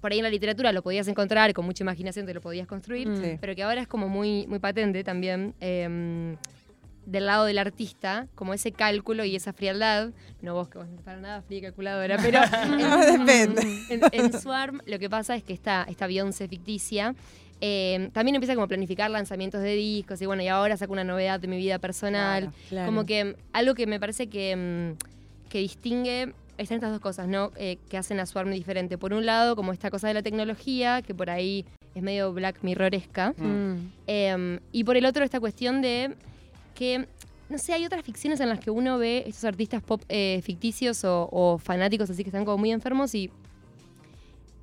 por 0.00 0.12
ahí 0.12 0.18
en 0.18 0.24
la 0.24 0.30
literatura 0.30 0.72
lo 0.72 0.82
podías 0.82 1.06
encontrar, 1.08 1.52
con 1.52 1.66
mucha 1.66 1.84
imaginación 1.84 2.24
te 2.24 2.32
lo 2.32 2.40
podías 2.40 2.66
construir, 2.66 3.06
Mm. 3.06 3.22
Sí. 3.22 3.36
pero 3.38 3.54
que 3.54 3.62
ahora 3.62 3.82
es 3.82 3.86
como 3.86 4.08
muy, 4.08 4.46
muy 4.46 4.58
patente 4.60 5.04
también. 5.04 5.54
Em, 7.10 7.12
del 7.12 7.26
lado 7.26 7.44
del 7.44 7.58
artista, 7.58 8.28
como 8.34 8.54
ese 8.54 8.72
cálculo 8.72 9.24
y 9.24 9.36
esa 9.36 9.52
frialdad, 9.52 10.10
no 10.42 10.54
vos 10.54 10.68
que 10.68 10.78
vos 10.78 10.86
no 10.86 10.92
estás 10.92 11.04
para 11.04 11.20
nada 11.20 11.42
fría 11.42 11.58
y 11.58 11.62
calculadora, 11.62 12.16
pero 12.18 12.40
en, 12.62 13.24
Depende. 13.24 13.62
en, 13.88 14.00
en 14.12 14.32
Swarm 14.40 14.80
lo 14.86 14.98
que 14.98 15.10
pasa 15.10 15.34
es 15.34 15.42
que 15.42 15.52
esta, 15.52 15.84
esta 15.88 16.06
Beyoncé 16.06 16.48
ficticia 16.48 17.14
eh, 17.60 18.08
también 18.12 18.34
empieza 18.34 18.54
como 18.54 18.64
a 18.64 18.68
planificar 18.68 19.10
lanzamientos 19.10 19.60
de 19.60 19.74
discos 19.74 20.20
y 20.22 20.26
bueno, 20.26 20.42
y 20.42 20.48
ahora 20.48 20.76
saco 20.76 20.92
una 20.92 21.04
novedad 21.04 21.40
de 21.40 21.48
mi 21.48 21.58
vida 21.58 21.78
personal. 21.78 22.44
Claro. 22.44 22.56
Claro. 22.68 22.86
Como 22.86 23.06
que 23.06 23.24
mm, 23.24 23.34
algo 23.52 23.74
que 23.74 23.86
me 23.86 24.00
parece 24.00 24.28
que, 24.28 24.56
mm, 24.56 25.48
que 25.48 25.58
distingue, 25.58 26.32
están 26.56 26.76
estas 26.76 26.90
dos 26.90 27.00
cosas, 27.00 27.28
¿no? 27.28 27.52
Eh, 27.56 27.78
que 27.88 27.98
hacen 27.98 28.20
a 28.20 28.26
Swarm 28.26 28.50
diferente. 28.50 28.98
Por 28.98 29.12
un 29.12 29.26
lado, 29.26 29.56
como 29.56 29.72
esta 29.72 29.90
cosa 29.90 30.08
de 30.08 30.14
la 30.14 30.22
tecnología, 30.22 31.02
que 31.02 31.14
por 31.14 31.30
ahí 31.30 31.64
es 31.94 32.02
medio 32.02 32.32
Black 32.32 32.62
Mirroresca. 32.62 33.34
Mm. 33.36 33.92
Eh, 34.06 34.60
y 34.72 34.84
por 34.84 34.96
el 34.96 35.04
otro, 35.04 35.24
esta 35.24 35.40
cuestión 35.40 35.82
de 35.82 36.14
que, 36.80 37.06
no 37.50 37.58
sé, 37.58 37.74
hay 37.74 37.84
otras 37.84 38.02
ficciones 38.02 38.40
en 38.40 38.48
las 38.48 38.58
que 38.58 38.70
uno 38.70 38.96
ve 38.96 39.24
estos 39.26 39.44
artistas 39.44 39.82
pop 39.82 40.00
eh, 40.08 40.40
ficticios 40.42 41.04
o, 41.04 41.28
o 41.30 41.58
fanáticos 41.58 42.08
así 42.08 42.24
que 42.24 42.30
están 42.30 42.46
como 42.46 42.56
muy 42.56 42.72
enfermos 42.72 43.14
y 43.14 43.30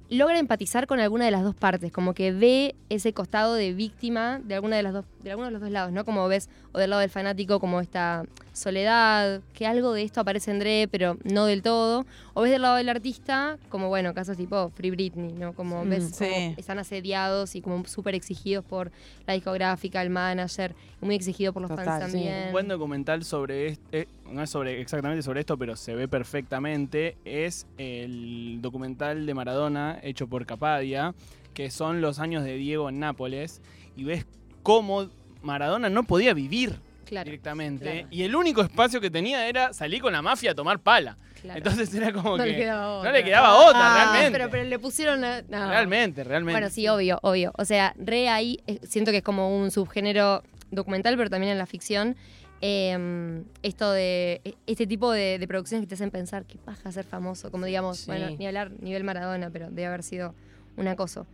logra 0.10 0.40
empatizar 0.40 0.88
con 0.88 1.00
alguna 1.00 1.26
de 1.26 1.32
las 1.32 1.44
dos 1.44 1.56
partes, 1.56 1.92
como 1.92 2.14
que 2.14 2.32
ve 2.32 2.76
ese 2.90 3.14
costado 3.14 3.54
de 3.56 3.74
víctima 3.74 4.40
de 4.44 4.56
alguna 4.56 4.78
de 4.78 4.84
las 4.84 4.94
dos, 4.94 5.06
de 5.24 5.32
alguno 5.32 5.48
de 5.48 5.52
los 5.52 5.62
dos 5.62 5.70
lados, 5.72 5.92
¿no? 5.92 6.06
Como 6.06 6.28
ves, 6.28 6.50
o 6.72 6.80
del 6.80 6.90
lado 6.92 7.02
del 7.02 7.10
fanático, 7.10 7.60
como 7.60 7.82
esta 7.82 8.24
soledad, 8.54 9.42
que 9.54 9.68
algo 9.68 9.94
de 9.94 10.04
esto 10.04 10.22
aparece 10.22 10.52
en 10.52 10.60
Dre, 10.60 10.88
pero 10.90 11.18
no 11.24 11.46
del 11.46 11.62
todo. 11.62 12.06
O 12.34 12.42
ves 12.42 12.52
del 12.52 12.62
lado 12.64 12.76
del 12.78 12.90
artista, 12.90 13.58
como 13.70 13.88
bueno, 13.90 14.14
casos 14.14 14.38
tipo 14.38 14.70
Free 14.76 14.92
Britney, 14.92 15.34
¿no? 15.34 15.54
Como 15.54 15.84
Mm, 15.86 15.90
ves 15.90 16.10
sí. 16.16 16.26
como 16.26 16.54
están 16.58 16.80
asediados 16.80 17.56
y 17.56 17.62
como 17.62 17.86
súper 17.86 18.16
exigidos 18.16 18.64
por 18.66 18.92
la 19.28 19.34
discográfica, 19.34 20.02
el 20.02 20.10
manager, 20.10 20.74
y 21.02 21.06
muy 21.06 21.16
exigido 21.16 21.54
por 21.54 21.62
los 21.62 21.70
Total, 21.70 21.86
fans 21.86 22.06
sí. 22.06 22.12
también. 22.14 22.46
Un 22.48 22.52
buen 22.52 22.68
documental 22.68 23.24
sobre 23.24 23.68
este, 23.68 24.08
no 24.32 24.42
es 24.42 24.50
sobre 24.50 24.82
exactamente 24.82 25.22
sobre 25.22 25.42
esto, 25.42 25.58
pero 25.58 25.76
se 25.76 25.94
ve 25.96 26.08
perfectamente, 26.08 27.16
es 27.26 27.68
el 27.78 28.60
documental 28.62 29.26
de 29.26 29.34
Maradona 29.34 29.97
hecho 30.04 30.28
por 30.28 30.46
Capadia, 30.46 31.14
que 31.54 31.70
son 31.72 32.02
los 32.02 32.20
años 32.20 32.44
de 32.44 32.56
Diego 32.56 32.90
en 32.90 33.00
Nápoles, 33.00 33.62
y 33.96 34.04
ves 34.04 34.26
cómo 34.64 35.10
Maradona 35.42 35.90
no 35.90 36.04
podía 36.04 36.34
vivir 36.34 36.80
claro, 37.06 37.26
directamente, 37.26 37.84
claro. 37.92 38.08
y 38.12 38.24
el 38.24 38.36
único 38.36 38.62
espacio 38.62 39.00
que 39.02 39.10
tenía 39.10 39.48
era 39.48 39.74
salir 39.74 40.02
con 40.02 40.14
la 40.14 40.22
mafia 40.22 40.52
a 40.52 40.56
tomar 40.56 40.80
pala. 40.80 41.18
claro. 41.42 41.58
Entonces 41.58 41.94
era 41.96 42.12
como 42.12 42.38
no 42.38 42.44
que 42.44 42.50
le 42.52 42.56
quedaba 42.58 42.84
no 42.88 43.00
otra. 43.00 43.12
le 43.12 43.24
quedaba 43.24 43.56
otra, 43.68 43.80
Ah, 43.82 43.96
realmente. 44.12 44.38
Pero, 44.38 44.52
pero 44.52 44.64
le 44.66 44.80
pusieron. 44.80 45.24
a- 45.24 45.42
no. 45.44 45.70
Realmente, 45.70 46.24
realmente. 46.24 46.54
Bueno, 46.60 46.70
sí, 46.70 46.88
obvio, 46.88 47.20
obvio. 47.22 47.54
O 47.58 47.66
sea, 47.66 47.94
re 47.98 48.30
ahí 48.30 48.60
eh, 48.68 48.80
siento 48.84 49.12
que 49.12 49.18
es 49.18 49.24
como 49.24 49.58
un 49.58 49.72
subgénero 49.72 50.44
documental, 50.72 51.16
pero 51.18 51.30
también 51.30 51.54
en 51.54 51.58
la 51.58 51.66
ficción. 51.66 52.16
Eh, 52.62 53.44
esto 53.64 53.92
de. 53.92 54.42
e- 54.44 54.56
Este 54.68 54.88
tipo 54.88 55.12
de, 55.12 55.38
de 55.40 55.48
producciones 55.48 55.84
que 55.86 55.90
te 55.90 55.96
hacen 55.96 56.12
pensar 56.12 56.46
qué 56.46 56.58
paja 56.58 56.92
ser 56.92 57.06
famoso. 57.06 57.52
Como 57.52 57.66
digamos, 57.66 58.00
Sí. 58.00 58.06
bueno, 58.08 58.30
ni 58.38 58.48
hablar 58.48 58.72
nivel 58.82 59.04
Maradona, 59.04 59.50
pero 59.50 59.68
debe 59.70 59.86
haber 59.88 60.04
sido 60.04 60.34
un 60.78 60.88
acoso. 60.88 61.26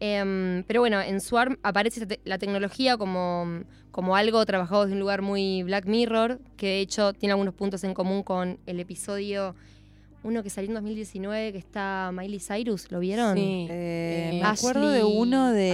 Em, 0.00 0.64
pero 0.66 0.80
bueno, 0.80 1.00
en 1.00 1.20
Swarm 1.20 1.56
aparece 1.62 2.04
te- 2.06 2.20
la 2.24 2.38
tecnología 2.38 2.96
como, 2.96 3.62
como 3.92 4.16
algo 4.16 4.44
trabajado 4.44 4.82
desde 4.82 4.94
un 4.94 5.00
lugar 5.00 5.22
muy 5.22 5.62
Black 5.62 5.86
Mirror, 5.86 6.40
que 6.56 6.66
de 6.66 6.80
hecho 6.80 7.12
tiene 7.12 7.32
algunos 7.32 7.54
puntos 7.54 7.84
en 7.84 7.94
común 7.94 8.22
con 8.24 8.58
el 8.66 8.80
episodio, 8.80 9.54
uno 10.24 10.42
que 10.42 10.50
salió 10.50 10.70
en 10.70 10.74
2019, 10.74 11.52
que 11.52 11.58
está 11.58 12.10
Miley 12.12 12.40
Cyrus, 12.40 12.90
¿lo 12.90 12.98
vieron? 13.00 13.36
Sí. 13.36 13.66
Eh, 13.70 14.30
Eh, 14.34 14.38
me 14.40 14.44
acuerdo 14.48 14.90
de 14.90 15.04
uno 15.04 15.52
de 15.52 15.72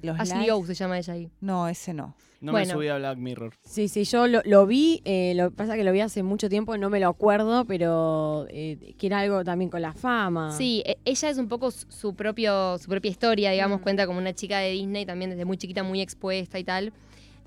Ashley- 0.00 0.06
los 0.06 0.18
Ashley 0.18 0.38
likes. 0.46 0.52
O 0.52 0.66
se 0.66 0.74
llama 0.74 0.98
ella 0.98 1.12
ahí. 1.14 1.30
No, 1.40 1.68
ese 1.68 1.92
no. 1.94 2.14
no 2.40 2.52
bueno. 2.52 2.66
me 2.66 2.72
subí 2.72 2.88
a 2.88 2.96
Black 2.96 3.18
Mirror. 3.18 3.54
Sí, 3.64 3.86
sí, 3.88 4.02
yo 4.04 4.26
lo, 4.26 4.40
lo 4.44 4.66
vi, 4.66 5.00
eh, 5.04 5.32
lo 5.36 5.50
que 5.50 5.56
pasa 5.56 5.74
es 5.74 5.78
que 5.78 5.84
lo 5.84 5.92
vi 5.92 6.00
hace 6.00 6.22
mucho 6.24 6.48
tiempo, 6.48 6.76
no 6.76 6.90
me 6.90 6.98
lo 7.00 7.08
acuerdo, 7.08 7.64
pero 7.66 8.46
eh, 8.50 8.94
que 8.98 9.06
era 9.06 9.20
algo 9.20 9.44
también 9.44 9.70
con 9.70 9.80
la 9.82 9.92
fama. 9.92 10.50
Sí, 10.56 10.82
e- 10.86 10.98
ella 11.04 11.30
es 11.30 11.38
un 11.38 11.48
poco 11.48 11.70
su- 11.70 11.86
su, 11.90 12.14
propio, 12.14 12.78
su 12.78 12.88
propia 12.88 13.10
historia, 13.10 13.50
digamos, 13.52 13.78
Mm. 13.80 13.82
cuenta 13.82 14.06
como 14.06 14.18
una 14.18 14.32
chica 14.34 14.58
de 14.58 14.70
Disney, 14.72 15.06
también 15.06 15.30
desde 15.30 15.44
muy 15.44 15.56
chiquita, 15.56 15.82
muy 15.84 16.00
expuesta 16.00 16.58
y 16.58 16.64
tal. 16.64 16.92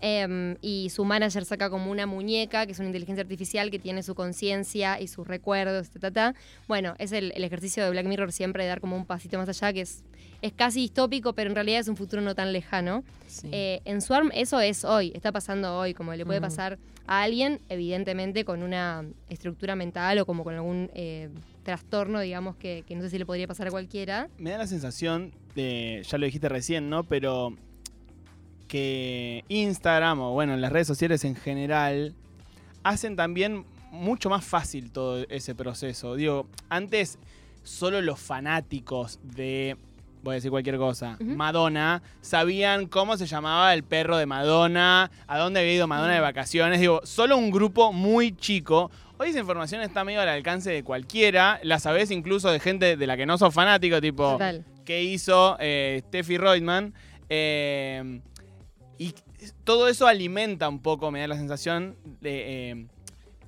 Em, 0.01 0.57
y 0.61 0.89
su 0.89 1.05
manager 1.05 1.45
saca 1.45 1.69
como 1.69 1.89
una 1.89 2.05
muñeca, 2.05 2.65
que 2.65 2.73
es 2.73 2.79
una 2.79 2.87
inteligencia 2.87 3.21
artificial 3.21 3.71
que 3.71 3.79
tiene 3.79 4.03
su 4.03 4.13
conciencia 4.13 4.99
y 4.99 5.07
sus 5.07 5.25
recuerdos, 5.27 5.89
ta, 5.89 5.99
ta, 5.99 6.11
ta. 6.11 6.35
Bueno, 6.67 6.95
es 6.99 7.11
el, 7.11 7.31
el 7.35 7.43
ejercicio 7.43 7.83
de 7.83 7.89
Black 7.89 8.05
Mirror 8.05 8.31
siempre 8.31 8.63
de 8.63 8.69
dar 8.69 8.81
como 8.81 8.95
un 8.95 9.05
pasito 9.05 9.37
más 9.37 9.49
allá, 9.49 9.73
que 9.73 9.81
es, 9.81 10.03
es 10.41 10.53
casi 10.53 10.81
distópico, 10.81 11.33
pero 11.33 11.49
en 11.49 11.55
realidad 11.55 11.79
es 11.79 11.87
un 11.87 11.95
futuro 11.95 12.21
no 12.21 12.35
tan 12.35 12.51
lejano. 12.51 13.03
Sí. 13.27 13.47
Eh, 13.51 13.81
en 13.85 14.01
Swarm 14.01 14.31
eso 14.33 14.59
es 14.59 14.83
hoy, 14.83 15.11
está 15.15 15.31
pasando 15.31 15.77
hoy, 15.77 15.93
como 15.93 16.13
le 16.13 16.25
puede 16.25 16.41
pasar 16.41 16.77
a 17.07 17.21
alguien, 17.21 17.59
evidentemente 17.69 18.45
con 18.45 18.63
una 18.63 19.05
estructura 19.29 19.75
mental 19.75 20.19
o 20.19 20.25
como 20.25 20.43
con 20.43 20.55
algún 20.55 20.89
eh, 20.93 21.29
trastorno, 21.63 22.19
digamos, 22.19 22.55
que, 22.57 22.83
que 22.87 22.95
no 22.95 23.01
sé 23.01 23.09
si 23.09 23.17
le 23.17 23.25
podría 23.25 23.47
pasar 23.47 23.67
a 23.67 23.71
cualquiera. 23.71 24.29
me 24.37 24.51
da 24.51 24.57
la 24.57 24.67
sensación 24.67 25.33
de, 25.55 26.03
ya 26.07 26.17
lo 26.17 26.25
dijiste 26.25 26.49
recién, 26.49 26.89
¿no? 26.89 27.03
Pero 27.03 27.55
que 28.67 29.43
Instagram 29.47 30.19
o 30.21 30.31
bueno, 30.31 30.55
las 30.57 30.71
redes 30.71 30.87
sociales 30.87 31.23
en 31.23 31.35
general 31.35 32.13
hacen 32.83 33.15
también 33.15 33.65
mucho 33.91 34.29
más 34.29 34.43
fácil 34.43 34.91
todo 34.91 35.25
ese 35.29 35.55
proceso. 35.55 36.15
Digo, 36.15 36.47
antes 36.69 37.17
solo 37.63 38.01
los 38.01 38.19
fanáticos 38.19 39.19
de, 39.23 39.77
voy 40.23 40.33
a 40.33 40.35
decir 40.35 40.51
cualquier 40.51 40.77
cosa. 40.77 41.17
Madonna, 41.19 42.01
sabían 42.21 42.87
cómo 42.87 43.17
se 43.17 43.25
llamaba 43.25 43.73
el 43.73 43.83
perro 43.83 44.17
de 44.17 44.25
Madonna, 44.25 45.09
a 45.27 45.37
dónde 45.39 45.61
había 45.61 45.73
ido 45.73 45.87
Madonna 45.87 46.13
de 46.13 46.19
vacaciones. 46.19 46.79
Digo, 46.79 47.01
solo 47.03 47.37
un 47.37 47.51
grupo 47.51 47.93
muy 47.93 48.35
chico. 48.35 48.91
Hoy 49.17 49.29
esa 49.29 49.39
información 49.39 49.81
está 49.81 50.03
medio 50.03 50.19
al 50.21 50.27
alcance 50.27 50.71
de 50.71 50.83
cualquiera. 50.83 51.59
La 51.63 51.79
sabés 51.79 52.11
incluso 52.11 52.51
de 52.51 52.59
gente 52.59 52.97
de 52.97 53.07
la 53.07 53.15
que 53.15 53.25
no 53.25 53.37
sos 53.37 53.53
fanático, 53.53 54.01
tipo 54.01 54.33
Total. 54.33 54.65
que 54.83 55.03
hizo 55.03 55.55
eh, 55.59 56.03
Steffi 56.07 56.37
Reutemann. 56.37 56.93
eh, 57.29 58.19
y 58.97 59.13
todo 59.63 59.87
eso 59.87 60.07
alimenta 60.07 60.69
un 60.69 60.79
poco, 60.79 61.11
me 61.11 61.21
da 61.21 61.27
la 61.27 61.37
sensación 61.37 61.95
de 62.21 62.71
eh, 62.71 62.87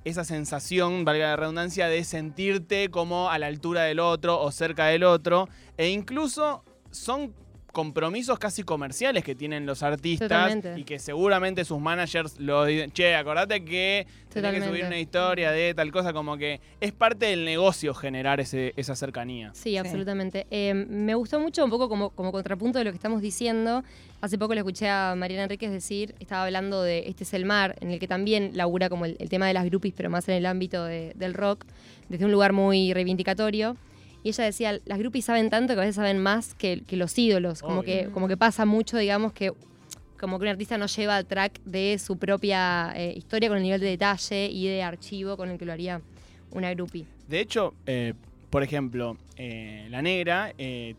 esa 0.04 0.24
sensación, 0.24 1.04
valga 1.04 1.28
la 1.28 1.36
redundancia, 1.36 1.88
de 1.88 2.04
sentirte 2.04 2.90
como 2.90 3.30
a 3.30 3.38
la 3.38 3.46
altura 3.46 3.82
del 3.82 4.00
otro 4.00 4.40
o 4.40 4.50
cerca 4.50 4.86
del 4.86 5.04
otro. 5.04 5.48
E 5.76 5.88
incluso 5.88 6.64
son 6.90 7.34
compromisos 7.72 8.38
casi 8.38 8.62
comerciales 8.62 9.22
que 9.24 9.34
tienen 9.34 9.66
los 9.66 9.82
artistas 9.82 10.28
Totalmente. 10.28 10.74
y 10.80 10.84
que 10.84 10.98
seguramente 10.98 11.64
sus 11.64 11.78
managers 11.80 12.38
lo 12.40 12.64
dicen, 12.64 12.90
che, 12.92 13.14
acordate 13.14 13.64
que 13.64 14.06
tenés 14.32 14.54
que 14.54 14.66
subir 14.66 14.84
una 14.86 14.98
historia 14.98 15.50
de 15.52 15.74
tal 15.74 15.92
cosa, 15.92 16.12
como 16.12 16.36
que 16.36 16.60
es 16.80 16.92
parte 16.92 17.26
del 17.26 17.44
negocio 17.44 17.94
generar 17.94 18.40
ese, 18.40 18.72
esa 18.76 18.96
cercanía. 18.96 19.50
Sí, 19.54 19.76
absolutamente. 19.76 20.46
Eh, 20.50 20.74
me 20.74 21.14
gustó 21.14 21.38
mucho 21.40 21.64
un 21.64 21.70
poco 21.70 21.88
como, 21.88 22.10
como 22.10 22.32
contrapunto 22.32 22.78
de 22.78 22.84
lo 22.84 22.90
que 22.90 22.96
estamos 22.96 23.20
diciendo. 23.22 23.84
Hace 24.20 24.38
poco 24.38 24.54
le 24.54 24.60
escuché 24.60 24.88
a 24.88 25.14
Mariana 25.16 25.44
Enríquez 25.44 25.70
decir, 25.70 26.14
estaba 26.18 26.44
hablando 26.44 26.82
de 26.82 27.04
Este 27.08 27.22
es 27.24 27.34
el 27.34 27.44
mar, 27.44 27.76
en 27.80 27.90
el 27.92 28.00
que 28.00 28.08
también 28.08 28.52
labura 28.54 28.88
como 28.88 29.04
el, 29.04 29.16
el 29.20 29.28
tema 29.28 29.46
de 29.46 29.52
las 29.54 29.64
groupies, 29.66 29.94
pero 29.96 30.10
más 30.10 30.28
en 30.28 30.34
el 30.34 30.46
ámbito 30.46 30.84
de- 30.84 31.12
del 31.14 31.34
rock, 31.34 31.64
desde 32.08 32.24
un 32.24 32.32
lugar 32.32 32.52
muy 32.52 32.92
reivindicatorio. 32.92 33.76
Y 34.22 34.30
ella 34.30 34.44
decía, 34.44 34.80
las 34.84 34.98
groupies 34.98 35.24
saben 35.24 35.48
tanto 35.50 35.74
que 35.74 35.80
a 35.80 35.82
veces 35.82 35.96
saben 35.96 36.18
más 36.18 36.54
que, 36.54 36.82
que 36.86 36.96
los 36.96 37.16
ídolos. 37.18 37.62
Como 37.62 37.80
Obvio. 37.80 38.06
que, 38.06 38.10
como 38.10 38.28
que 38.28 38.36
pasa 38.36 38.64
mucho, 38.64 38.96
digamos, 38.98 39.32
que 39.32 39.52
como 40.18 40.38
que 40.38 40.44
un 40.44 40.48
artista 40.48 40.76
no 40.76 40.86
lleva 40.86 41.16
al 41.16 41.26
track 41.26 41.60
de 41.64 41.98
su 41.98 42.18
propia 42.18 42.92
eh, 42.96 43.14
historia 43.16 43.48
con 43.48 43.58
el 43.58 43.62
nivel 43.62 43.80
de 43.80 43.86
detalle 43.86 44.46
y 44.46 44.66
de 44.66 44.82
archivo 44.82 45.36
con 45.36 45.48
el 45.48 45.58
que 45.58 45.64
lo 45.64 45.72
haría 45.72 46.00
una 46.50 46.72
groupie. 46.74 47.06
De 47.28 47.40
hecho, 47.40 47.74
eh, 47.86 48.14
por 48.50 48.62
ejemplo, 48.62 49.16
eh, 49.36 49.86
La 49.90 50.02
Negra 50.02 50.52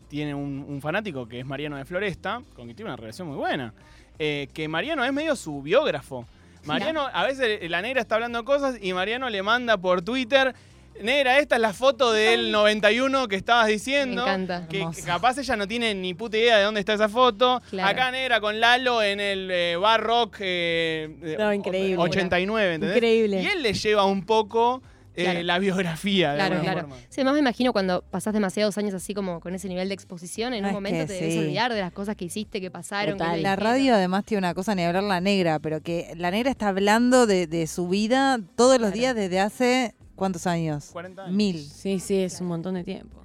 tiene 0.08 0.34
un, 0.34 0.64
un 0.66 0.80
fanático 0.80 1.28
que 1.28 1.40
es 1.40 1.46
Mariano 1.46 1.76
de 1.76 1.84
Floresta, 1.84 2.42
con 2.54 2.64
quien 2.64 2.76
tiene 2.76 2.90
una 2.90 2.96
relación 2.96 3.28
muy 3.28 3.36
buena. 3.36 3.74
que 4.16 4.66
Mariano 4.68 5.04
es 5.04 5.12
medio 5.12 5.36
su 5.36 5.60
biógrafo. 5.60 6.26
Mariano, 6.64 7.08
a 7.12 7.24
veces 7.24 7.68
La 7.70 7.82
Negra 7.82 8.00
está 8.00 8.14
hablando 8.14 8.44
cosas 8.44 8.78
y 8.80 8.92
Mariano 8.92 9.28
le 9.28 9.42
manda 9.42 9.76
por 9.76 10.02
Twitter. 10.02 10.54
Negra, 11.02 11.38
esta 11.38 11.56
es 11.56 11.60
la 11.62 11.72
foto 11.72 12.12
del 12.12 12.50
91 12.52 13.28
que 13.28 13.36
estabas 13.36 13.66
diciendo. 13.68 14.24
Me 14.24 14.30
encanta. 14.32 14.66
Que, 14.68 14.86
capaz 15.04 15.38
ella 15.38 15.56
no 15.56 15.66
tiene 15.66 15.94
ni 15.94 16.14
puta 16.14 16.36
idea 16.36 16.58
de 16.58 16.64
dónde 16.64 16.80
está 16.80 16.94
esa 16.94 17.08
foto. 17.08 17.60
Claro. 17.70 17.88
Acá 17.88 18.10
Negra 18.10 18.40
con 18.40 18.60
Lalo 18.60 19.02
en 19.02 19.20
el 19.20 19.50
eh, 19.50 19.76
Bar 19.76 20.02
Rock 20.02 20.36
eh, 20.40 21.16
eh, 21.22 21.36
No, 21.38 21.52
increíble. 21.52 21.96
89, 21.98 22.74
¿entendés? 22.74 22.96
Increíble. 22.96 23.42
Y 23.42 23.46
él 23.46 23.62
le 23.62 23.72
lleva 23.72 24.04
un 24.04 24.24
poco 24.26 24.82
eh, 25.14 25.24
Claro. 25.24 25.42
la 25.42 25.58
biografía. 25.58 26.30
de 26.30 26.36
Claro, 26.36 26.60
claro. 26.60 26.80
forma. 26.82 26.96
Sí, 27.08 27.14
además 27.20 27.34
me 27.34 27.40
imagino 27.40 27.72
cuando 27.72 28.02
pasás 28.10 28.32
demasiados 28.32 28.78
años 28.78 28.94
así 28.94 29.12
como 29.12 29.40
con 29.40 29.54
ese 29.54 29.68
nivel 29.68 29.88
de 29.88 29.94
exposición, 29.94 30.54
en 30.54 30.64
Ah, 30.64 30.68
un 30.68 30.70
es 30.70 30.74
momento 30.74 31.06
te 31.06 31.14
debes 31.14 31.32
sí. 31.34 31.38
olvidar 31.40 31.74
de 31.74 31.80
las 31.80 31.92
cosas 31.92 32.14
que 32.14 32.26
hiciste, 32.26 32.60
que 32.60 32.70
pasaron. 32.70 33.18
que 33.18 33.36
La 33.38 33.56
radio 33.56 33.94
además 33.96 34.24
tiene 34.24 34.38
una 34.38 34.54
cosa, 34.54 34.74
ni 34.74 34.84
hablar 34.84 35.02
la 35.02 35.20
negra, 35.20 35.58
pero 35.58 35.82
que 35.82 36.12
la 36.16 36.30
negra 36.30 36.50
está 36.50 36.68
hablando 36.68 37.26
de, 37.26 37.46
de 37.48 37.66
su 37.66 37.88
vida 37.88 38.38
todos 38.56 38.80
los 38.80 38.92
días 38.92 39.14
desde 39.16 39.40
hace, 39.40 39.94
¿cuántos 40.20 40.46
años? 40.46 40.90
40 40.92 41.22
años. 41.24 41.34
Mil. 41.34 41.58
Sí, 41.58 41.98
sí, 41.98 42.18
es 42.18 42.40
un 42.42 42.48
montón 42.48 42.74
de 42.74 42.84
tiempo. 42.84 43.22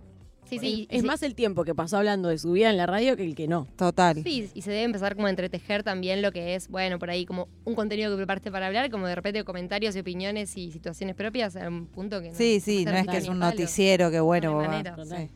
Sí, 0.50 0.60
sí. 0.60 0.88
Es 0.90 1.04
más 1.04 1.24
el 1.24 1.36
tiempo 1.36 1.66
que 1.66 1.76
pasó 1.76 1.98
hablando 1.98 2.30
de 2.30 2.38
su 2.38 2.54
vida 2.54 2.70
en 2.70 2.78
la 2.78 2.86
radio 2.86 3.18
que 3.18 3.26
el 3.26 3.36
que 3.36 3.48
no. 3.48 3.68
Total. 3.76 4.24
Sí, 4.24 4.50
y 4.54 4.62
se 4.62 4.72
debe 4.72 4.84
empezar 4.84 5.16
como 5.16 5.28
a 5.28 5.30
entretejer 5.30 5.84
también 5.84 6.22
lo 6.22 6.32
que 6.32 6.56
es, 6.56 6.70
bueno, 6.70 6.98
por 6.98 7.10
ahí 7.10 7.26
como 7.26 7.50
un 7.66 7.76
contenido 7.76 8.12
que 8.12 8.18
preparaste 8.18 8.50
para 8.50 8.68
hablar, 8.68 8.90
como 8.92 9.08
de 9.08 9.16
repente 9.16 9.44
comentarios 9.44 9.96
y 9.96 10.00
opiniones 10.00 10.56
y 10.56 10.72
situaciones 10.72 11.16
propias 11.16 11.58
a 11.58 11.68
un 11.68 11.88
punto 11.88 12.22
que 12.22 12.30
no. 12.30 12.36
Sí, 12.36 12.62
sí, 12.62 12.86
no 12.86 12.92
es 12.92 13.08
que 13.08 13.18
es 13.18 13.28
un 13.28 13.40
palo. 13.40 13.52
noticiero 13.52 14.10
que 14.10 14.22
bueno. 14.22 14.64
No 14.64 15.06
sí. 15.06 15.30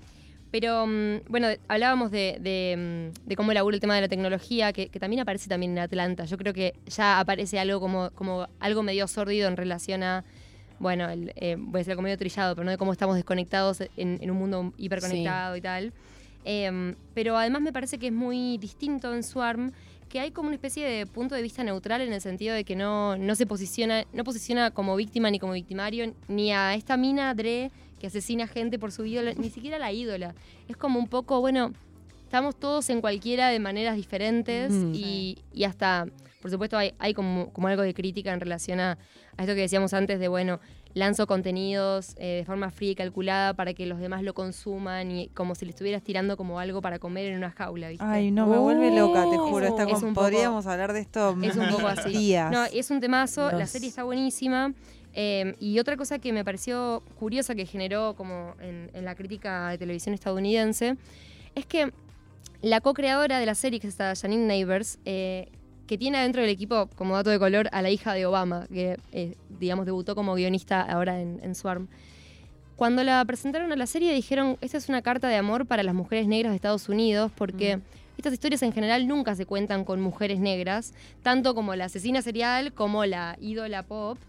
Pero 0.52 0.88
mm, 0.88 1.24
bueno, 1.28 1.48
hablábamos 1.68 2.12
de, 2.12 2.38
de, 2.40 3.12
mm, 3.12 3.28
de 3.28 3.36
cómo 3.36 3.52
labura 3.52 3.76
el 3.76 3.82
tema 3.82 3.96
de 3.96 4.02
la 4.02 4.08
tecnología, 4.08 4.72
que, 4.72 4.88
que 4.88 5.00
también 5.00 5.22
aparece 5.22 5.50
también 5.50 5.74
en 5.74 5.80
Atlanta. 5.80 6.24
Yo 6.24 6.38
creo 6.38 6.54
que 6.54 6.76
ya 6.86 7.20
aparece 7.20 7.60
algo 7.60 7.82
como, 7.82 8.12
como 8.12 8.48
algo 8.60 8.84
medio 8.84 9.08
sórdido 9.08 9.50
en 9.50 9.58
relación 9.58 10.04
a, 10.04 10.24
bueno, 10.80 11.10
el, 11.10 11.32
eh, 11.36 11.56
voy 11.58 11.76
a 11.76 11.78
decir 11.80 11.92
algo 11.92 12.02
medio 12.02 12.18
trillado, 12.18 12.56
pero 12.56 12.66
no 12.66 12.72
de 12.72 12.78
cómo 12.78 12.92
estamos 12.92 13.16
desconectados 13.16 13.82
en, 13.98 14.18
en 14.22 14.32
un 14.32 14.38
mundo 14.38 14.74
hiperconectado 14.78 15.56
y 15.56 15.62
tal. 15.62 15.94
Em, 16.46 16.96
pero 17.14 17.38
además 17.38 17.62
me 17.62 17.74
parece 17.74 17.98
que 17.98 18.08
es 18.08 18.14
muy 18.14 18.58
distinto 18.58 19.14
en 19.14 19.24
Swarm 19.24 19.72
que 20.08 20.20
hay 20.20 20.32
como 20.32 20.48
una 20.48 20.56
especie 20.56 20.84
de 20.88 21.06
punto 21.06 21.36
de 21.36 21.42
vista 21.44 21.64
neutral 21.64 22.02
en 22.02 22.12
el 22.14 22.22
sentido 22.22 22.56
de 22.56 22.64
que 22.64 22.76
no, 22.76 23.16
no 23.18 23.36
se 23.36 23.46
posiciona, 23.46 24.06
no 24.14 24.24
posiciona 24.24 24.72
como 24.72 24.96
víctima 24.96 25.30
ni 25.30 25.38
como 25.38 25.54
victimario, 25.54 26.14
ni 26.28 26.52
a 26.52 26.74
esta 26.74 26.98
mina 26.98 27.34
Dre 27.36 27.70
que 28.00 28.08
asesina 28.08 28.48
gente 28.48 28.80
por 28.80 28.92
su 28.92 29.06
ídola, 29.06 29.34
ni 29.34 29.50
siquiera 29.50 29.78
la 29.78 29.92
ídola. 29.92 30.34
Es 30.68 30.78
como 30.78 30.98
un 30.98 31.08
poco, 31.08 31.42
bueno, 31.42 31.74
estamos 32.24 32.56
todos 32.56 32.90
en 32.90 33.02
cualquiera 33.02 33.50
de 33.50 33.60
maneras 33.60 33.98
diferentes 33.98 34.72
Mm. 34.72 34.94
y, 34.96 35.38
y 35.54 35.66
hasta, 35.66 36.08
por 36.42 36.50
supuesto, 36.52 36.78
hay, 36.78 36.94
hay 37.00 37.14
como, 37.14 37.52
como 37.52 37.68
algo 37.68 37.82
de 37.84 37.94
crítica 37.94 38.34
en 38.34 38.40
relación 38.40 38.80
a, 38.80 38.94
a 39.38 39.42
esto 39.44 39.54
que 39.56 39.62
decíamos 39.62 39.94
antes 39.94 40.20
de, 40.20 40.28
bueno, 40.28 40.60
lanzo 40.94 41.28
contenidos 41.28 42.16
eh, 42.18 42.38
de 42.40 42.46
forma 42.46 42.72
fría 42.72 42.92
y 42.92 42.96
calculada 42.96 43.54
para 43.54 43.74
que 43.74 43.86
los 43.86 44.00
demás 44.00 44.24
lo 44.24 44.34
consuman 44.34 45.12
y 45.12 45.28
como 45.30 45.54
si 45.56 45.66
le 45.66 45.72
estuvieras 45.72 46.02
tirando 46.02 46.38
como 46.38 46.60
algo 46.60 46.82
para 46.82 46.98
comer 46.98 47.26
en 47.28 47.38
una 47.38 47.52
jaula, 47.52 47.90
¿viste? 47.90 48.04
Ay, 48.08 48.32
no, 48.32 48.48
me 48.48 48.58
vuelve 48.58 48.90
loca, 48.96 49.24
te 49.30 49.38
Oh. 49.38 49.48
juro. 49.50 49.66
Está 49.68 49.84
Es 49.84 49.90
con- 49.94 50.04
un 50.06 50.14
poco- 50.14 50.26
podríamos 50.26 50.66
hablar 50.66 50.94
de 50.94 51.02
esto 51.02 51.38
Es 51.44 51.56
un 51.56 51.70
poco 51.70 51.88
así. 51.88 52.10
días. 52.10 52.52
No, 52.52 52.64
es 52.66 52.90
un 52.90 53.00
temazo, 53.02 53.52
la 53.52 53.66
serie 53.66 53.90
está 53.90 54.04
buenísima. 54.04 54.74
eh, 55.16 55.56
y 55.60 55.80
otra 55.80 55.98
cosa 55.98 56.20
que 56.20 56.32
me 56.32 56.46
pareció 56.46 57.02
curiosa 57.18 57.56
que 57.56 57.66
generó 57.66 58.14
como 58.16 58.54
en, 58.62 58.92
en 58.94 59.06
la 59.06 59.16
crítica 59.16 59.70
de 59.70 59.78
televisión 59.80 60.14
estadounidense 60.14 60.98
es 61.56 61.66
que 61.66 61.92
la 62.62 62.80
co-creadora 62.80 63.40
de 63.40 63.46
la 63.48 63.56
serie, 63.56 63.80
que 63.80 63.88
es 63.88 63.94
esta 63.94 64.14
Janine 64.16 64.46
Neighbors, 64.46 65.00
eh, 65.06 65.50
que 65.90 65.98
tiene 65.98 66.20
adentro 66.20 66.44
del 66.44 66.52
equipo, 66.52 66.88
como 66.96 67.16
dato 67.16 67.32
de 67.32 67.40
color, 67.40 67.68
a 67.72 67.82
la 67.82 67.90
hija 67.90 68.14
de 68.14 68.28
Obama, 68.28 68.68
que, 68.72 69.00
eh, 69.12 69.34
digamos, 69.60 69.88
debutó 69.88 70.14
como 70.14 70.36
guionista 70.36 70.82
ahora 70.84 71.20
en, 71.20 71.40
en 71.42 71.56
Swarm. 71.56 71.88
Cuando 72.76 73.04
la 73.04 73.26
presentaron 73.26 73.72
a 73.72 73.76
la 73.76 73.88
serie 73.88 74.14
dijeron, 74.14 74.60
esta 74.62 74.78
es 74.78 74.88
una 74.88 75.02
carta 75.02 75.28
de 75.30 75.36
amor 75.36 75.66
para 75.66 75.82
las 75.82 75.96
mujeres 75.96 76.28
negras 76.28 76.52
de 76.52 76.58
Estados 76.58 76.90
Unidos, 76.90 77.32
porque 77.36 77.80
estas 78.20 78.34
historias 78.34 78.62
en 78.62 78.72
general 78.72 79.08
nunca 79.08 79.34
se 79.36 79.48
cuentan 79.48 79.84
con 79.84 80.00
mujeres 80.00 80.40
negras, 80.40 80.94
tanto 81.24 81.56
como 81.56 81.74
la 81.74 81.86
asesina 81.86 82.22
serial 82.22 82.72
como 82.72 83.04
la 83.06 83.36
ídola 83.42 83.82
pop. 83.82 84.20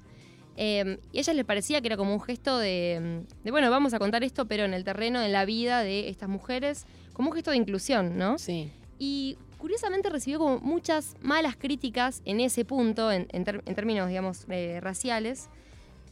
Eh, 0.56 0.98
y 1.12 1.18
a 1.18 1.20
ellas 1.20 1.36
les 1.36 1.44
parecía 1.44 1.82
que 1.82 1.88
era 1.88 1.98
como 1.98 2.14
un 2.14 2.22
gesto 2.22 2.56
de, 2.56 3.26
de, 3.44 3.50
bueno, 3.50 3.70
vamos 3.70 3.92
a 3.92 3.98
contar 3.98 4.24
esto, 4.24 4.46
pero 4.46 4.64
en 4.64 4.72
el 4.72 4.82
terreno, 4.82 5.20
en 5.20 5.32
la 5.32 5.44
vida 5.44 5.82
de 5.82 6.08
estas 6.08 6.30
mujeres, 6.30 6.86
como 7.12 7.28
un 7.28 7.34
gesto 7.34 7.50
de 7.50 7.58
inclusión, 7.58 8.16
¿no? 8.16 8.38
Sí. 8.38 8.72
Y 8.98 9.36
curiosamente 9.60 10.08
recibió 10.10 10.38
como 10.40 10.58
muchas 10.60 11.14
malas 11.22 11.54
críticas 11.56 12.22
en 12.24 12.40
ese 12.40 12.64
punto, 12.64 13.12
en, 13.12 13.28
en 13.30 13.44
ter- 13.44 13.62
en 13.66 13.74
términos, 13.74 14.08
digamos, 14.08 14.46
eh, 14.48 14.80
raciales. 14.80 15.48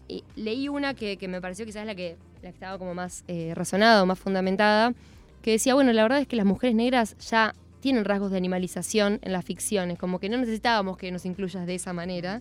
Y 0.07 0.23
leí 0.37 0.69
una 0.69 0.95
que, 0.95 1.17
que 1.17 1.27
me 1.29 1.41
pareció 1.41 1.67
quizás 1.67 1.85
la 1.87 1.95
que, 1.95 2.17
la 2.43 2.51
que 2.51 2.55
estaba 2.55 2.79
como 2.79 2.95
más 2.95 3.25
eh, 3.29 3.53
razonada 3.55 4.03
o 4.03 4.07
más 4.07 4.19
fundamentada, 4.19 4.95
que 5.43 5.51
decía, 5.53 5.75
bueno, 5.75 5.93
la 5.93 6.03
verdad 6.03 6.21
es 6.21 6.27
que 6.29 6.37
las 6.37 6.47
mujeres 6.47 6.75
negras 6.77 7.17
ya 7.19 7.55
tienen 7.81 8.05
rasgos 8.05 8.31
de 8.31 8.37
animalización 8.39 9.21
en 9.23 9.33
las 9.33 9.45
ficciones, 9.45 9.99
como 9.99 10.19
que 10.19 10.29
no 10.29 10.37
necesitábamos 10.39 10.97
que 10.99 11.13
nos 11.13 11.25
incluyas 11.27 11.67
de 11.67 11.75
esa 11.75 11.93
manera. 11.93 12.41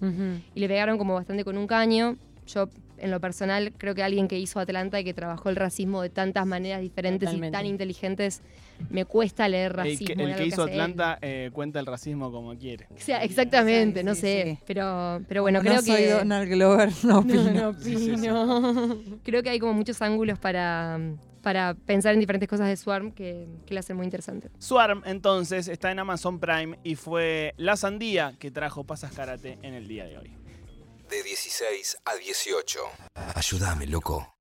Y 0.56 0.60
le 0.60 0.68
pegaron 0.68 0.98
como 0.98 1.14
bastante 1.14 1.44
con 1.44 1.58
un 1.58 1.68
caño. 1.68 2.16
Yo, 2.48 2.70
en 2.98 3.12
lo 3.12 3.20
personal, 3.20 3.74
creo 3.77 3.94
que 3.94 4.01
alguien 4.04 4.27
que 4.27 4.39
hizo 4.39 4.60
Atlanta 4.60 5.00
y 5.00 5.04
que 5.04 5.13
trabajó 5.13 5.50
el 5.50 5.56
racismo 5.56 6.01
de 6.01 6.10
tantas 6.10 6.46
maneras 6.48 6.82
diferentes 6.82 7.27
Totalmente. 7.27 7.48
y 7.50 7.51
tan 7.60 7.66
inteligentes, 7.68 8.42
me 8.89 9.06
cuesta 9.06 9.48
leer 9.48 9.72
El 9.72 9.77
racismo. 9.77 10.16
que, 10.16 10.24
el 10.24 10.36
que 10.36 10.46
hizo. 10.48 10.63
Atlanta 10.63 11.20
eh, 11.22 11.50
cuenta 11.54 11.80
el 11.80 11.86
racismo 11.86 12.32
como 12.32 12.56
quiere. 12.58 12.88
O 12.95 13.00
sea, 13.00 13.24
exactamente, 13.24 14.00
Sí, 14.00 14.06
no 14.06 14.15
sí, 14.15 14.22
sé. 14.22 14.43
sí. 14.58 14.63
Pero, 14.65 15.22
pero 15.28 15.41
bueno, 15.43 15.60
no 15.62 15.69
creo 15.69 15.82
soy 15.82 15.95
que 15.98 16.12
Donald 16.12 16.50
Glover, 16.50 16.89
no 17.04 17.19
opino. 17.19 17.43
No, 17.52 17.72
no 17.74 17.80
Sí, 17.80 17.95
sí, 17.95 18.06
sí. 18.06 18.12
opino. 18.12 18.98
creo 19.24 19.43
que 19.43 19.50
hay 19.52 19.60
como 19.60 19.74
muchos 19.74 20.02
ángulos 20.02 20.39
para, 20.39 21.00
para 21.41 21.74
pensar 21.76 22.13
en 22.13 22.19
diferentes 22.19 22.48
cosas 22.50 22.67
de 22.67 22.78
Swarm 22.78 23.12
que, 23.12 23.48
que 23.65 23.74
la 23.74 23.82
hacen 23.82 23.95
muy 23.98 24.06
interesante. 24.06 24.50
Swarm, 24.58 25.04
entonces, 25.06 25.67
está 25.67 25.91
en 25.91 26.00
Amazon 26.00 26.39
Prime 26.39 26.80
y 26.84 26.95
fue 26.95 27.54
la 27.58 27.76
sandía 27.78 28.34
que 28.39 28.50
trajo 28.52 28.84
Pasas 28.86 29.12
Karate 29.13 29.58
en 29.62 29.74
el 29.74 29.88
día 29.88 30.06
de 30.06 30.17
hoy. 30.17 30.32
De 31.10 31.24
16 31.24 31.98
a 32.06 32.15
18. 32.15 32.80
Ayúdame, 33.36 33.88
loco. 33.88 34.37